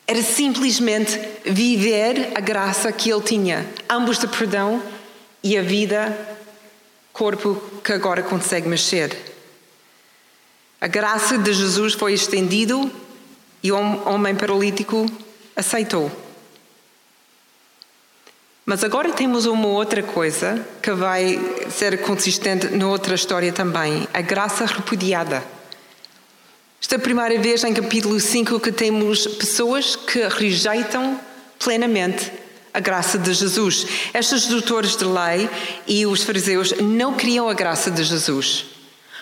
[0.05, 4.81] Era simplesmente viver a graça que ele tinha, ambos de perdão
[5.43, 6.37] e a vida
[7.17, 9.17] corpo que agora consegue mexer.
[10.79, 12.91] A graça de Jesus foi estendido
[13.63, 13.77] e o
[14.07, 15.07] homem paralítico
[15.55, 16.11] aceitou.
[18.63, 21.39] Mas agora temos uma outra coisa que vai
[21.71, 25.43] ser consistente na outra história também: a graça repudiada.
[26.79, 31.19] Esta é a primeira vez em capítulo 5 que temos pessoas que rejeitam
[31.57, 32.31] plenamente
[32.77, 33.87] a graça de Jesus.
[34.13, 35.49] Estes doutores de lei
[35.87, 38.65] e os fariseus não queriam a graça de Jesus.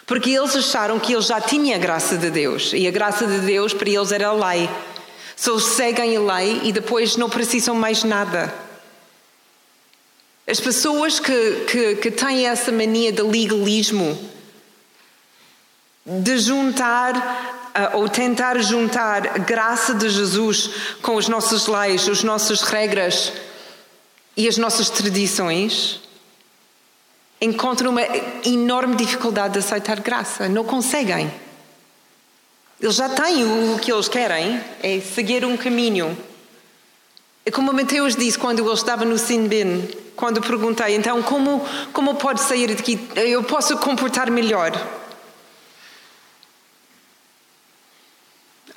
[0.06, 2.74] Porque eles acharam que eles já tinham a graça de Deus.
[2.74, 4.70] E a graça de Deus para eles era a lei.
[5.38, 8.54] Só seguem a lei e depois não precisam mais nada.
[10.46, 14.20] As pessoas que, que, que têm essa mania de legalismo,
[16.06, 20.70] de juntar ou tentar juntar a graça de Jesus
[21.02, 23.34] com as nossas leis, as nossas regras
[24.38, 26.02] e as nossas tradições,
[27.40, 28.02] encontram uma
[28.46, 30.48] enorme dificuldade de aceitar graça.
[30.48, 31.32] Não conseguem.
[32.80, 36.18] Eles já têm o que eles querem, é seguir um caminho.
[37.46, 42.42] É como Mateus disse quando ele estava no Sinbin, quando perguntei, então, como, como pode
[42.42, 43.00] sair daqui?
[43.16, 44.72] Eu posso comportar melhor.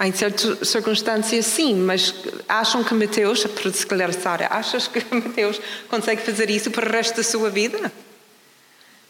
[0.00, 2.14] Em certas circunstâncias, sim, mas
[2.48, 6.92] acham que Mateus, para se calhar Sara, achas que Mateus consegue fazer isso para o
[6.92, 7.92] resto da sua vida?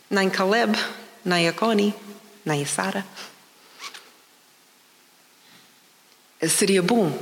[0.08, 0.78] Nem Caleb,
[1.24, 1.94] nem a Connie,
[2.44, 3.06] nem a Sara.
[6.48, 7.12] Seria bom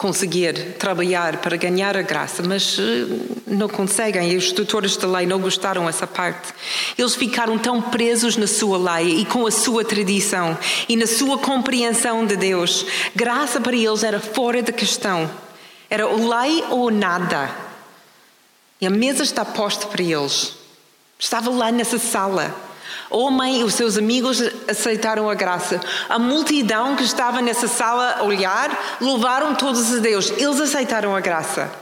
[0.00, 3.04] conseguir trabalhar para ganhar a graça, mas eh,
[3.46, 4.32] não conseguem.
[4.32, 6.54] E os tutores da lei não gostaram dessa parte.
[6.96, 10.56] Eles ficaram tão presos na sua lei e com a sua tradição
[10.88, 12.86] e na sua compreensão de Deus.
[13.14, 15.30] Graça para eles era fora da questão.
[15.90, 17.50] Era o lei ou nada.
[18.80, 20.54] E a mesa está posta para eles.
[21.18, 22.69] Estava lá nessa sala.
[23.08, 25.80] O homem e os seus amigos aceitaram a graça.
[26.08, 30.30] A multidão que estava nessa sala a olhar, louvaram todos a Deus.
[30.30, 31.72] Eles aceitaram a graça.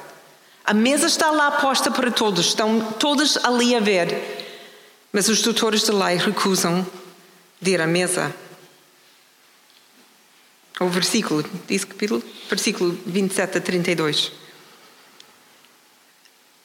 [0.65, 4.47] A mesa está lá posta para todos, estão todos ali a ver.
[5.13, 6.87] Mas os tutores da lei recusam
[7.61, 8.35] de ir à mesa.
[10.81, 14.33] O versículo, diz capítulo, versículo 27 a 32.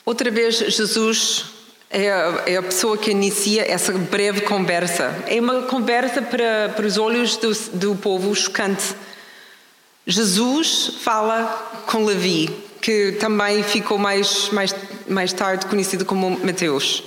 [0.06, 1.46] Outra vez Jesus
[1.94, 5.16] é a, é a, pessoa que inicia essa breve conversa.
[5.28, 8.96] É uma conversa para, para os olhos do, do povo chocante.
[10.06, 12.50] Jesus fala com Levi,
[12.82, 14.76] que também ficou mais, mais,
[15.08, 17.04] mais tarde conhecido como Mateus.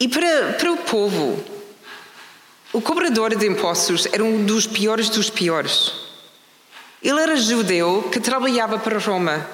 [0.00, 1.42] E para, para o povo,
[2.72, 5.92] O cobrador de impostos era um dos piores dos piores.
[7.02, 9.44] Ele era judeu que trabalhava para Roma,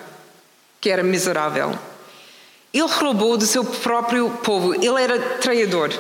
[0.81, 1.79] que era miserável.
[2.73, 5.91] Ele roubou do seu próprio povo, ele era traidor.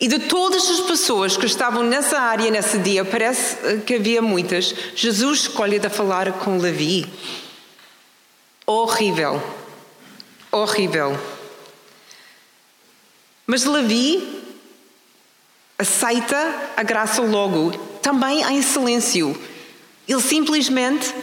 [0.00, 4.74] E de todas as pessoas que estavam nessa área nesse dia, parece que havia muitas,
[4.96, 7.06] Jesus escolhe de falar com Levi.
[8.66, 9.40] Horrível.
[10.50, 11.16] Horrível.
[13.46, 14.42] Mas Levi
[15.78, 16.36] aceita
[16.76, 19.40] a graça logo, também em silêncio.
[20.08, 21.14] Ele simplesmente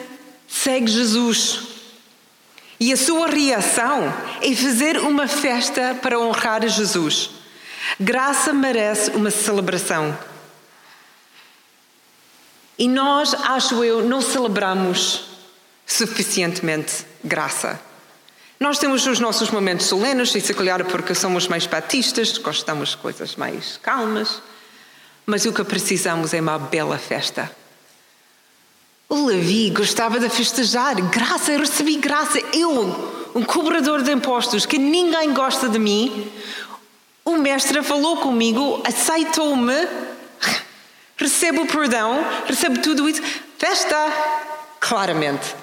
[0.48, 1.69] segue Jesus.
[2.80, 7.30] E a sua reação é fazer uma festa para honrar Jesus.
[8.00, 10.18] Graça merece uma celebração.
[12.78, 15.26] E nós, acho eu, não celebramos
[15.86, 17.78] suficientemente graça.
[18.58, 22.98] Nós temos os nossos momentos solenes, e se calhar porque somos mais batistas, gostamos de
[22.98, 24.42] coisas mais calmas,
[25.26, 27.52] mas o que precisamos é uma bela festa.
[29.10, 30.96] O Levi gostava de festejar.
[31.10, 32.40] Graça, eu recebi graça.
[32.54, 36.32] Eu, um cobrador de impostos, que ninguém gosta de mim,
[37.26, 39.88] o mestre falou comigo, aceitou-me,
[41.18, 43.22] recebo perdão, recebo tudo isso.
[43.58, 43.98] Festa,
[44.80, 45.56] claramente.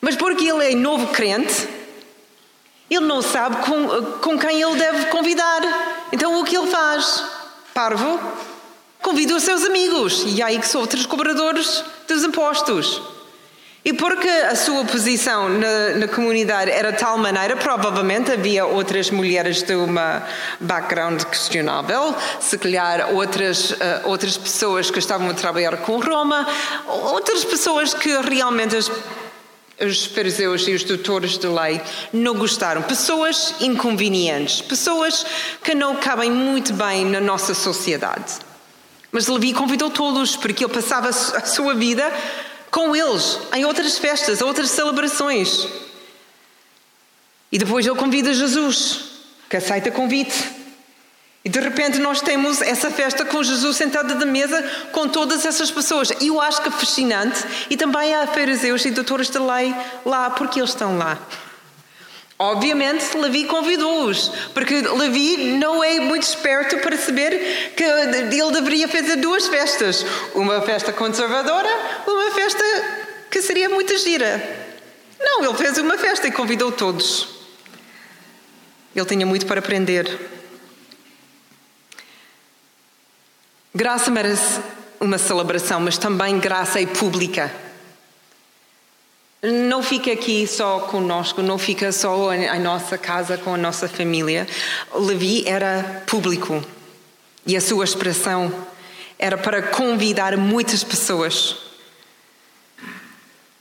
[0.00, 1.68] Mas porque ele é novo crente,
[2.88, 5.60] ele não sabe com, com quem ele deve convidar.
[6.12, 7.24] Então o que ele faz?
[7.72, 8.20] Parvo,
[9.04, 10.24] convida os seus amigos.
[10.26, 13.02] E aí que são outros cobradores dos impostos.
[13.84, 19.10] E porque a sua posição na, na, comunidade era de tal maneira, provavelmente havia outras
[19.10, 20.26] mulheres de uma
[20.58, 26.48] background questionável, se calhar outras, uh, outras pessoas que estavam a trabalhar com Roma,
[26.86, 28.90] outras pessoas que realmente as,
[29.78, 31.78] os fariseus e os doutores de lei
[32.10, 32.80] não gostaram.
[32.80, 35.26] Pessoas inconvenientes, pessoas
[35.62, 38.53] que não cabem muito bem na nossa sociedade.
[39.14, 42.12] Mas Levi convidou todos, porque ele passava a sua vida
[42.68, 45.68] com eles em outras festas, outras celebrações.
[47.52, 49.04] E depois ele convida Jesus,
[49.48, 50.34] que aceita convite.
[51.44, 54.60] E de repente nós temos essa festa com Jesus sentado à mesa
[54.90, 56.10] com todas essas pessoas.
[56.20, 57.38] E eu acho que é fascinante.
[57.70, 59.72] E também há fariseus e doutores da lei
[60.04, 61.16] lá, porque eles estão lá.
[62.38, 69.16] Obviamente, Levi convidou-os, porque Levi não é muito esperto para saber que ele deveria fazer
[69.16, 70.04] duas festas:
[70.34, 71.68] uma festa conservadora,
[72.06, 72.64] uma festa
[73.30, 74.42] que seria muito gira.
[75.20, 77.28] Não, ele fez uma festa e convidou todos.
[78.94, 80.20] Ele tinha muito para aprender.
[83.72, 84.60] Graça merece
[85.00, 87.63] uma celebração, mas também graça é pública.
[89.44, 94.46] Não fica aqui só conosco, não fica só em nossa casa com a nossa família.
[94.94, 96.64] Levi era público
[97.46, 98.50] e a sua expressão
[99.18, 101.56] era para convidar muitas pessoas.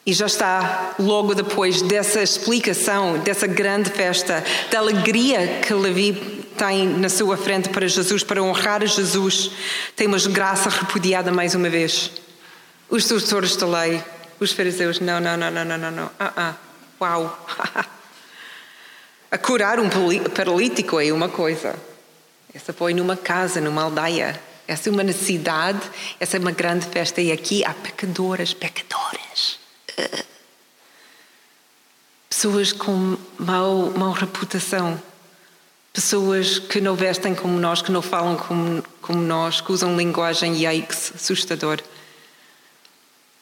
[0.05, 6.13] E já está logo depois dessa explicação, dessa grande festa, da alegria que Levi
[6.57, 9.51] tem na sua frente para Jesus, para honrar Jesus,
[9.97, 12.09] temos graça repudiada mais uma vez.
[12.89, 14.01] Os doutores da lei
[14.43, 16.11] os fariseus, não, não, não, não, não, não, não.
[16.19, 16.55] Ah, ah,
[17.01, 17.45] uau.
[19.31, 19.89] A curar um
[20.29, 21.75] paralítico é uma coisa.
[22.53, 24.39] Essa foi numa casa, numa aldeia.
[24.67, 25.81] Essa é uma necessidade,
[26.19, 27.19] essa é uma grande festa.
[27.19, 29.59] E aqui há pecadoras, pecadoras.
[32.29, 35.01] Pessoas com mau, mau reputação.
[35.91, 40.63] Pessoas que não vestem como nós, que não falam como, como nós, que usam linguagem
[40.63, 41.81] yikes, assustador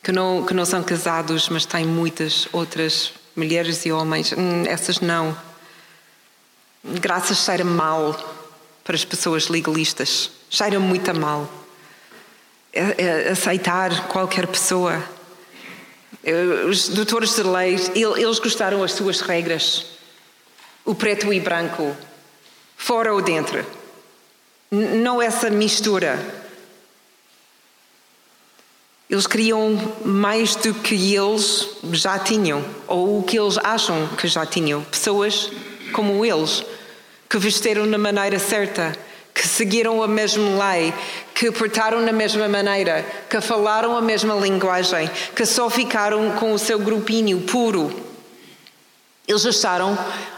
[0.04, 4.34] que não, que não são casados, mas têm muitas outras mulheres e homens.
[4.34, 5.38] Hum, essas não.
[6.84, 8.16] Graças cheira mal
[8.84, 10.32] para as pessoas legalistas.
[10.50, 11.50] Cheira muito a mal.
[12.74, 15.04] É, é aceitar qualquer pessoa.
[16.68, 19.86] Os doutores de lei, eles gostaram as suas regras.
[20.84, 21.96] O preto e branco.
[22.76, 23.64] Fora ou dentro.
[24.72, 26.41] Não essa mistura
[29.12, 34.46] eles queriam mais do que eles já tinham, ou o que eles acham que já
[34.46, 34.82] tinham.
[34.86, 35.52] Pessoas
[35.92, 36.64] como eles,
[37.30, 38.98] que vestiram na maneira certa,
[39.34, 40.94] que seguiram a mesma lei,
[41.36, 46.60] que portaram da mesma maneira, que falaram a mesma linguagem, que só ficaram com o
[46.60, 47.92] seu grupinho puro.
[49.28, 49.98] Eles acharam,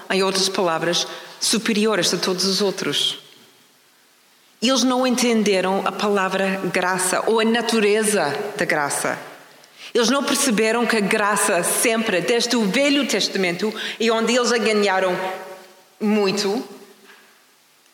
[0.10, 1.06] em outras palavras,
[1.40, 3.23] superiores a todos os outros.
[4.64, 9.20] Eles não entenderam a palavra graça ou a natureza da graça.
[9.94, 14.58] Eles não perceberam que a graça sempre, desde o Velho Testamento, e onde eles a
[14.58, 15.20] ganharam
[16.00, 16.64] muito,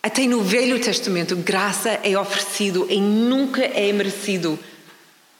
[0.02, 4.58] Até no Velho Testamento, graça é oferecido e nunca é merecido.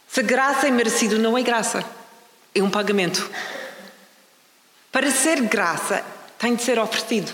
[0.06, 1.86] Se graça é merecido, não é graça,
[2.54, 3.32] é um pagamento.
[4.92, 6.04] Para ser graça,
[6.38, 7.34] tem de ser oferecido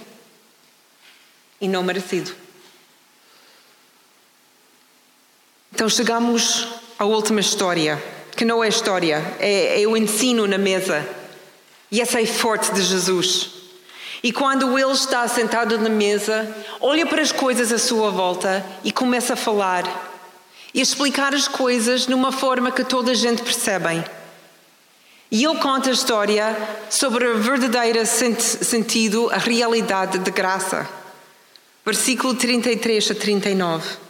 [1.59, 2.44] e não merecido.
[5.76, 8.01] Então chegamos à última história,
[8.34, 11.05] que não é história, é, é o ensino na mesa.
[11.91, 13.49] E essa é forte de Jesus.
[14.23, 16.47] E quando ele está sentado na mesa,
[16.80, 19.84] olha para as coisas à sua volta e começa a falar
[20.73, 24.01] e a explicar as coisas numa forma que toda a gente percebe.
[25.30, 26.55] E ele conta a história
[26.89, 30.88] sobre o verdadeiro sentido, a realidade de graça.
[31.86, 34.05] Versículo 33 a 39.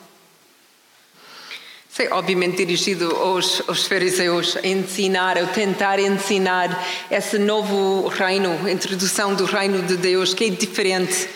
[1.96, 8.70] Sei, obviamente dirigido aos, aos fariseus a ensinar, a tentar ensinar esse novo reino, a
[8.70, 11.30] introdução do reino de Deus, que é diferente.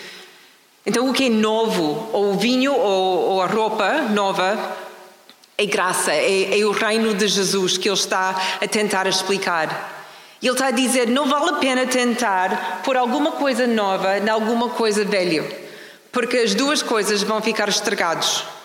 [0.86, 4.76] Então, o que é novo, ou o vinho ou, ou a roupa nova,
[5.58, 10.10] é graça, é, é o reino de Jesus que ele está a tentar explicar.
[10.42, 14.28] E ele está a dizer: não vale a pena tentar pôr alguma coisa nova em
[14.28, 15.42] alguma coisa velha,
[16.12, 18.59] porque as duas coisas vão ficar estragados.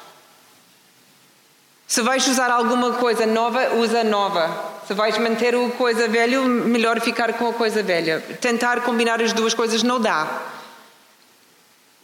[1.86, 4.72] Se vais usar alguma coisa nova, usa nova.
[4.86, 8.20] Se vais manter a coisa velha, melhor ficar com a coisa velha.
[8.40, 10.42] Tentar combinar as duas coisas não dá.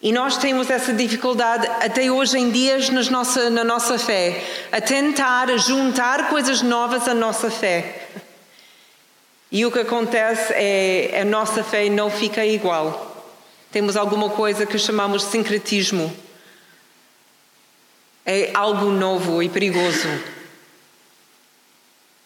[0.02, 2.78] E nós temos essa dificuldade até hoje em dia
[3.10, 8.08] nossa, na nossa fé, a tentar juntar coisas novas à nossa fé.
[9.52, 13.24] E o que acontece é a nossa fé não fica igual.
[13.70, 16.10] Temos alguma coisa que chamamos de sincretismo
[18.24, 20.08] é algo novo e perigoso.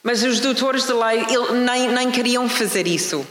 [0.03, 1.24] Mas os doutores de lei
[1.64, 3.26] nem, nem queriam fazer isso.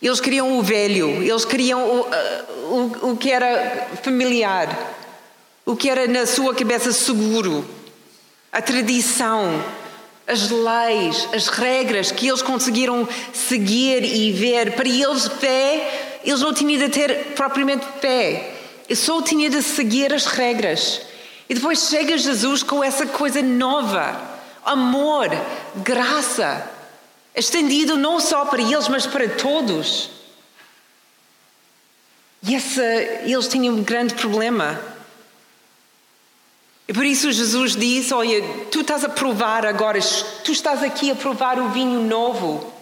[0.00, 2.06] Eles queriam o velho, eles queriam o,
[2.74, 4.68] o, o que era familiar,
[5.64, 7.64] o que era na sua cabeça seguro,
[8.50, 9.64] a tradição,
[10.26, 14.72] as leis, as regras que eles conseguiram seguir e ver.
[14.72, 18.54] Para eles, fé, eles não tinham de ter propriamente fé,
[18.94, 21.11] só tinham de seguir as regras.
[21.48, 24.20] E depois chega Jesus com essa coisa nova:
[24.64, 25.28] amor,
[25.76, 26.68] graça,
[27.34, 30.10] estendido não só para eles, mas para todos.
[32.42, 34.80] E essa, eles tinham um grande problema.
[36.88, 39.98] E por isso Jesus disse: Olha, tu estás a provar agora,
[40.44, 42.72] tu estás aqui a provar o vinho novo.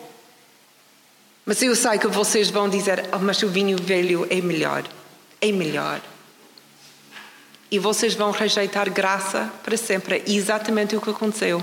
[1.45, 4.85] Mas eu sei que vocês vão dizer: oh, Mas o vinho velho é melhor.
[5.41, 6.01] É melhor
[7.71, 10.17] e vocês vão rejeitar graça para sempre.
[10.17, 11.63] É exatamente o que aconteceu.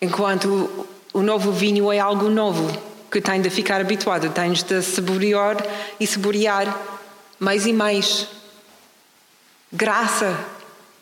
[0.00, 2.70] Enquanto o novo vinho é algo novo,
[3.10, 5.56] que tem de ficar habituado, tens de saborear
[5.98, 6.78] e saborear
[7.38, 8.28] mais e mais.
[9.72, 10.38] Graça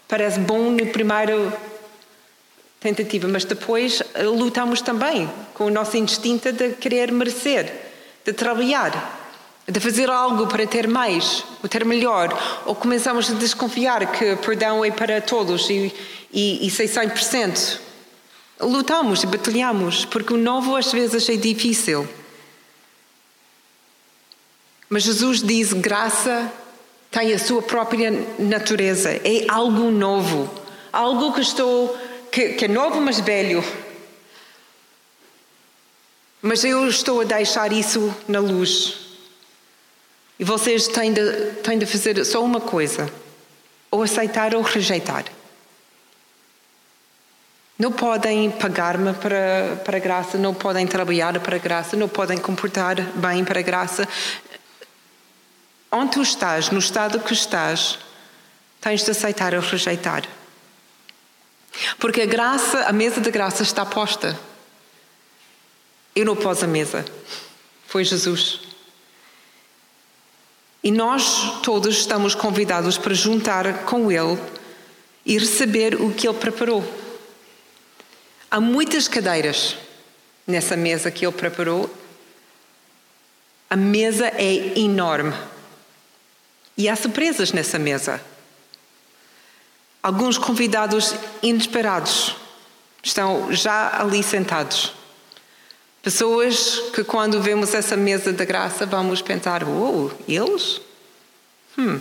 [0.08, 1.52] parece bom no primeiro
[2.80, 7.72] tentativa, mas depois lutamos também com o nosso instinto de querer merecer,
[8.24, 9.21] de trabalhar
[9.66, 12.36] de fazer algo para ter mais, ou ter melhor,
[12.66, 15.94] ou começamos a desconfiar que perdão é para todos e,
[16.32, 17.78] e, e 100%.
[18.60, 22.08] Lutamos e batalhamos, porque o novo às vezes é difícil.
[24.88, 26.52] Mas Jesus diz: graça
[27.10, 30.52] tem a sua própria natureza, é algo novo,
[30.92, 31.96] algo que estou
[32.30, 33.64] que, que é novo mas velho.
[36.40, 39.11] Mas eu estou a deixar isso na luz.
[40.42, 43.08] E vocês têm de, têm de fazer só uma coisa:
[43.88, 45.24] ou aceitar ou rejeitar.
[47.78, 52.38] Não podem pagar-me para, para a graça, não podem trabalhar para a graça, não podem
[52.38, 54.08] comportar bem para a graça.
[55.92, 58.00] Onde tu estás, no estado que estás,
[58.80, 60.24] tens de aceitar ou rejeitar.
[62.00, 64.36] Porque a graça, a mesa da graça está posta.
[66.16, 67.04] Eu não pus a mesa.
[67.86, 68.71] Foi Jesus.
[70.82, 74.38] E nós todos estamos convidados para juntar com Ele
[75.24, 76.82] e receber o que Ele preparou.
[78.50, 79.76] Há muitas cadeiras
[80.46, 81.88] nessa mesa que Ele preparou.
[83.70, 85.34] A mesa é enorme.
[86.76, 88.20] E há surpresas nessa mesa.
[90.02, 92.34] Alguns convidados inesperados
[93.02, 94.92] estão já ali sentados.
[96.02, 100.80] Pessoas que, quando vemos essa mesa da graça, vamos pensar: oh, eles?
[101.78, 102.00] Hum.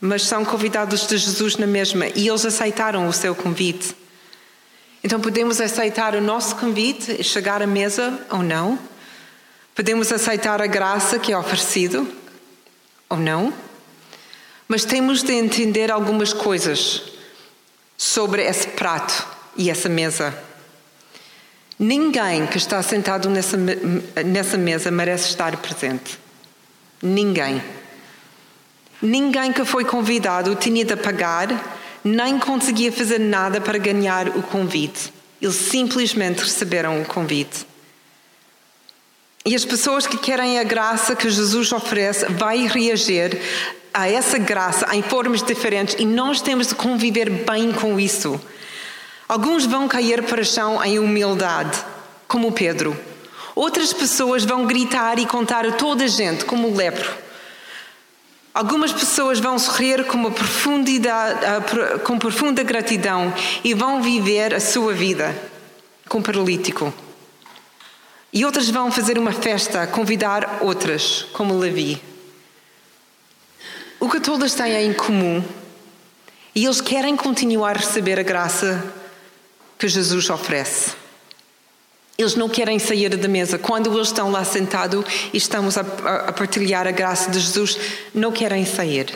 [0.00, 3.94] Mas são convidados de Jesus na mesma e eles aceitaram o seu convite.
[5.04, 8.78] Então podemos aceitar o nosso convite e chegar à mesa ou não,
[9.74, 12.06] Podemos aceitar a graça que é oferecido
[13.08, 13.52] ou não,
[14.68, 17.02] mas temos de entender algumas coisas
[17.96, 19.26] sobre esse prato
[19.56, 20.38] e essa mesa.
[21.78, 23.56] Ninguém que está sentado nessa,
[24.24, 26.18] nessa mesa merece estar presente.
[27.02, 27.62] Ninguém.
[29.00, 35.12] Ninguém que foi convidado tinha de pagar, nem conseguia fazer nada para ganhar o convite.
[35.40, 37.66] Eles simplesmente receberam o convite.
[39.44, 43.40] E as pessoas que querem a graça que Jesus oferece vai reagir
[43.92, 48.40] a essa graça em formas diferentes e nós temos de conviver bem com isso.
[49.32, 51.82] Alguns vão cair para o chão em humildade,
[52.28, 52.94] como Pedro.
[53.54, 57.10] Outras pessoas vão gritar e contar a toda a gente, como o lepro.
[58.52, 61.40] Algumas pessoas vão sorrir com, profundidade,
[62.04, 63.32] com profunda gratidão
[63.64, 65.34] e vão viver a sua vida
[66.10, 66.92] com paralítico.
[68.34, 72.02] E outras vão fazer uma festa, convidar outras, como Levi.
[73.98, 75.42] O que todas têm em comum,
[76.54, 79.00] e eles querem continuar a receber a graça
[79.82, 80.92] que Jesus oferece.
[82.16, 83.58] Eles não querem sair da mesa.
[83.58, 87.76] Quando eles estão lá sentados e estamos a, a partilhar a graça de Jesus,
[88.14, 89.12] não querem sair.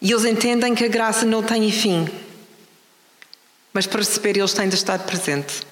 [0.00, 2.08] E eles entendem que a graça não tem fim.
[3.72, 5.66] Mas para receber, eles têm de estar presentes.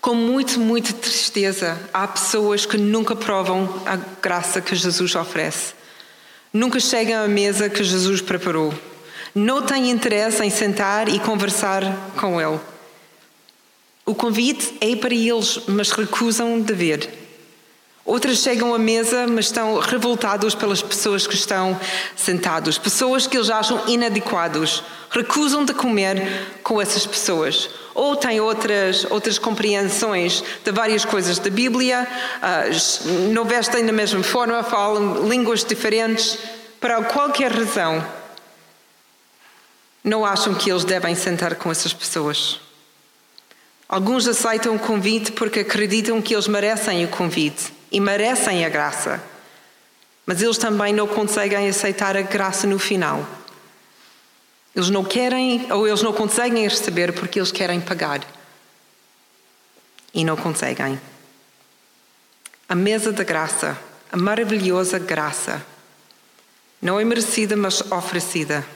[0.00, 5.72] Com muito, muita tristeza, há pessoas que nunca provam a graça que Jesus oferece.
[6.52, 8.74] Nunca chegam à mesa que Jesus preparou.
[9.34, 11.82] Não têm interesse em sentar e conversar
[12.16, 12.60] com Ele.
[14.06, 17.08] O convite é para eles, mas recusam de ver.
[18.04, 21.80] Outras chegam à mesa, mas estão revoltados pelas pessoas que estão
[22.14, 26.22] sentados, pessoas que eles acham inadequados, recusam de comer
[26.62, 27.70] com essas pessoas.
[27.94, 32.06] Ou têm outras, outras compreensões de várias coisas da Bíblia,
[33.32, 36.38] não vestem da mesma forma, falam línguas diferentes,
[36.78, 38.04] para qualquer razão,
[40.04, 42.60] não acham que eles devem sentar com essas pessoas.
[43.88, 49.22] Alguns aceitam o convite porque acreditam que eles merecem o convite e merecem a graça.
[50.26, 53.26] Mas eles também não conseguem aceitar a graça no final.
[54.76, 58.20] Eles não querem ou eles não conseguem receber porque eles querem pagar.
[60.12, 61.00] E não conseguem.
[62.68, 63.78] A mesa da graça,
[64.10, 65.64] a maravilhosa graça,
[66.80, 68.66] não é merecida, mas oferecida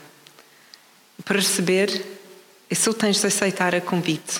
[1.23, 2.05] para receber,
[2.69, 4.39] é só tens de aceitar o convite.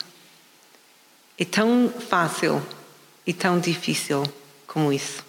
[1.38, 2.62] É tão fácil
[3.26, 4.24] e tão difícil
[4.68, 5.24] como isso.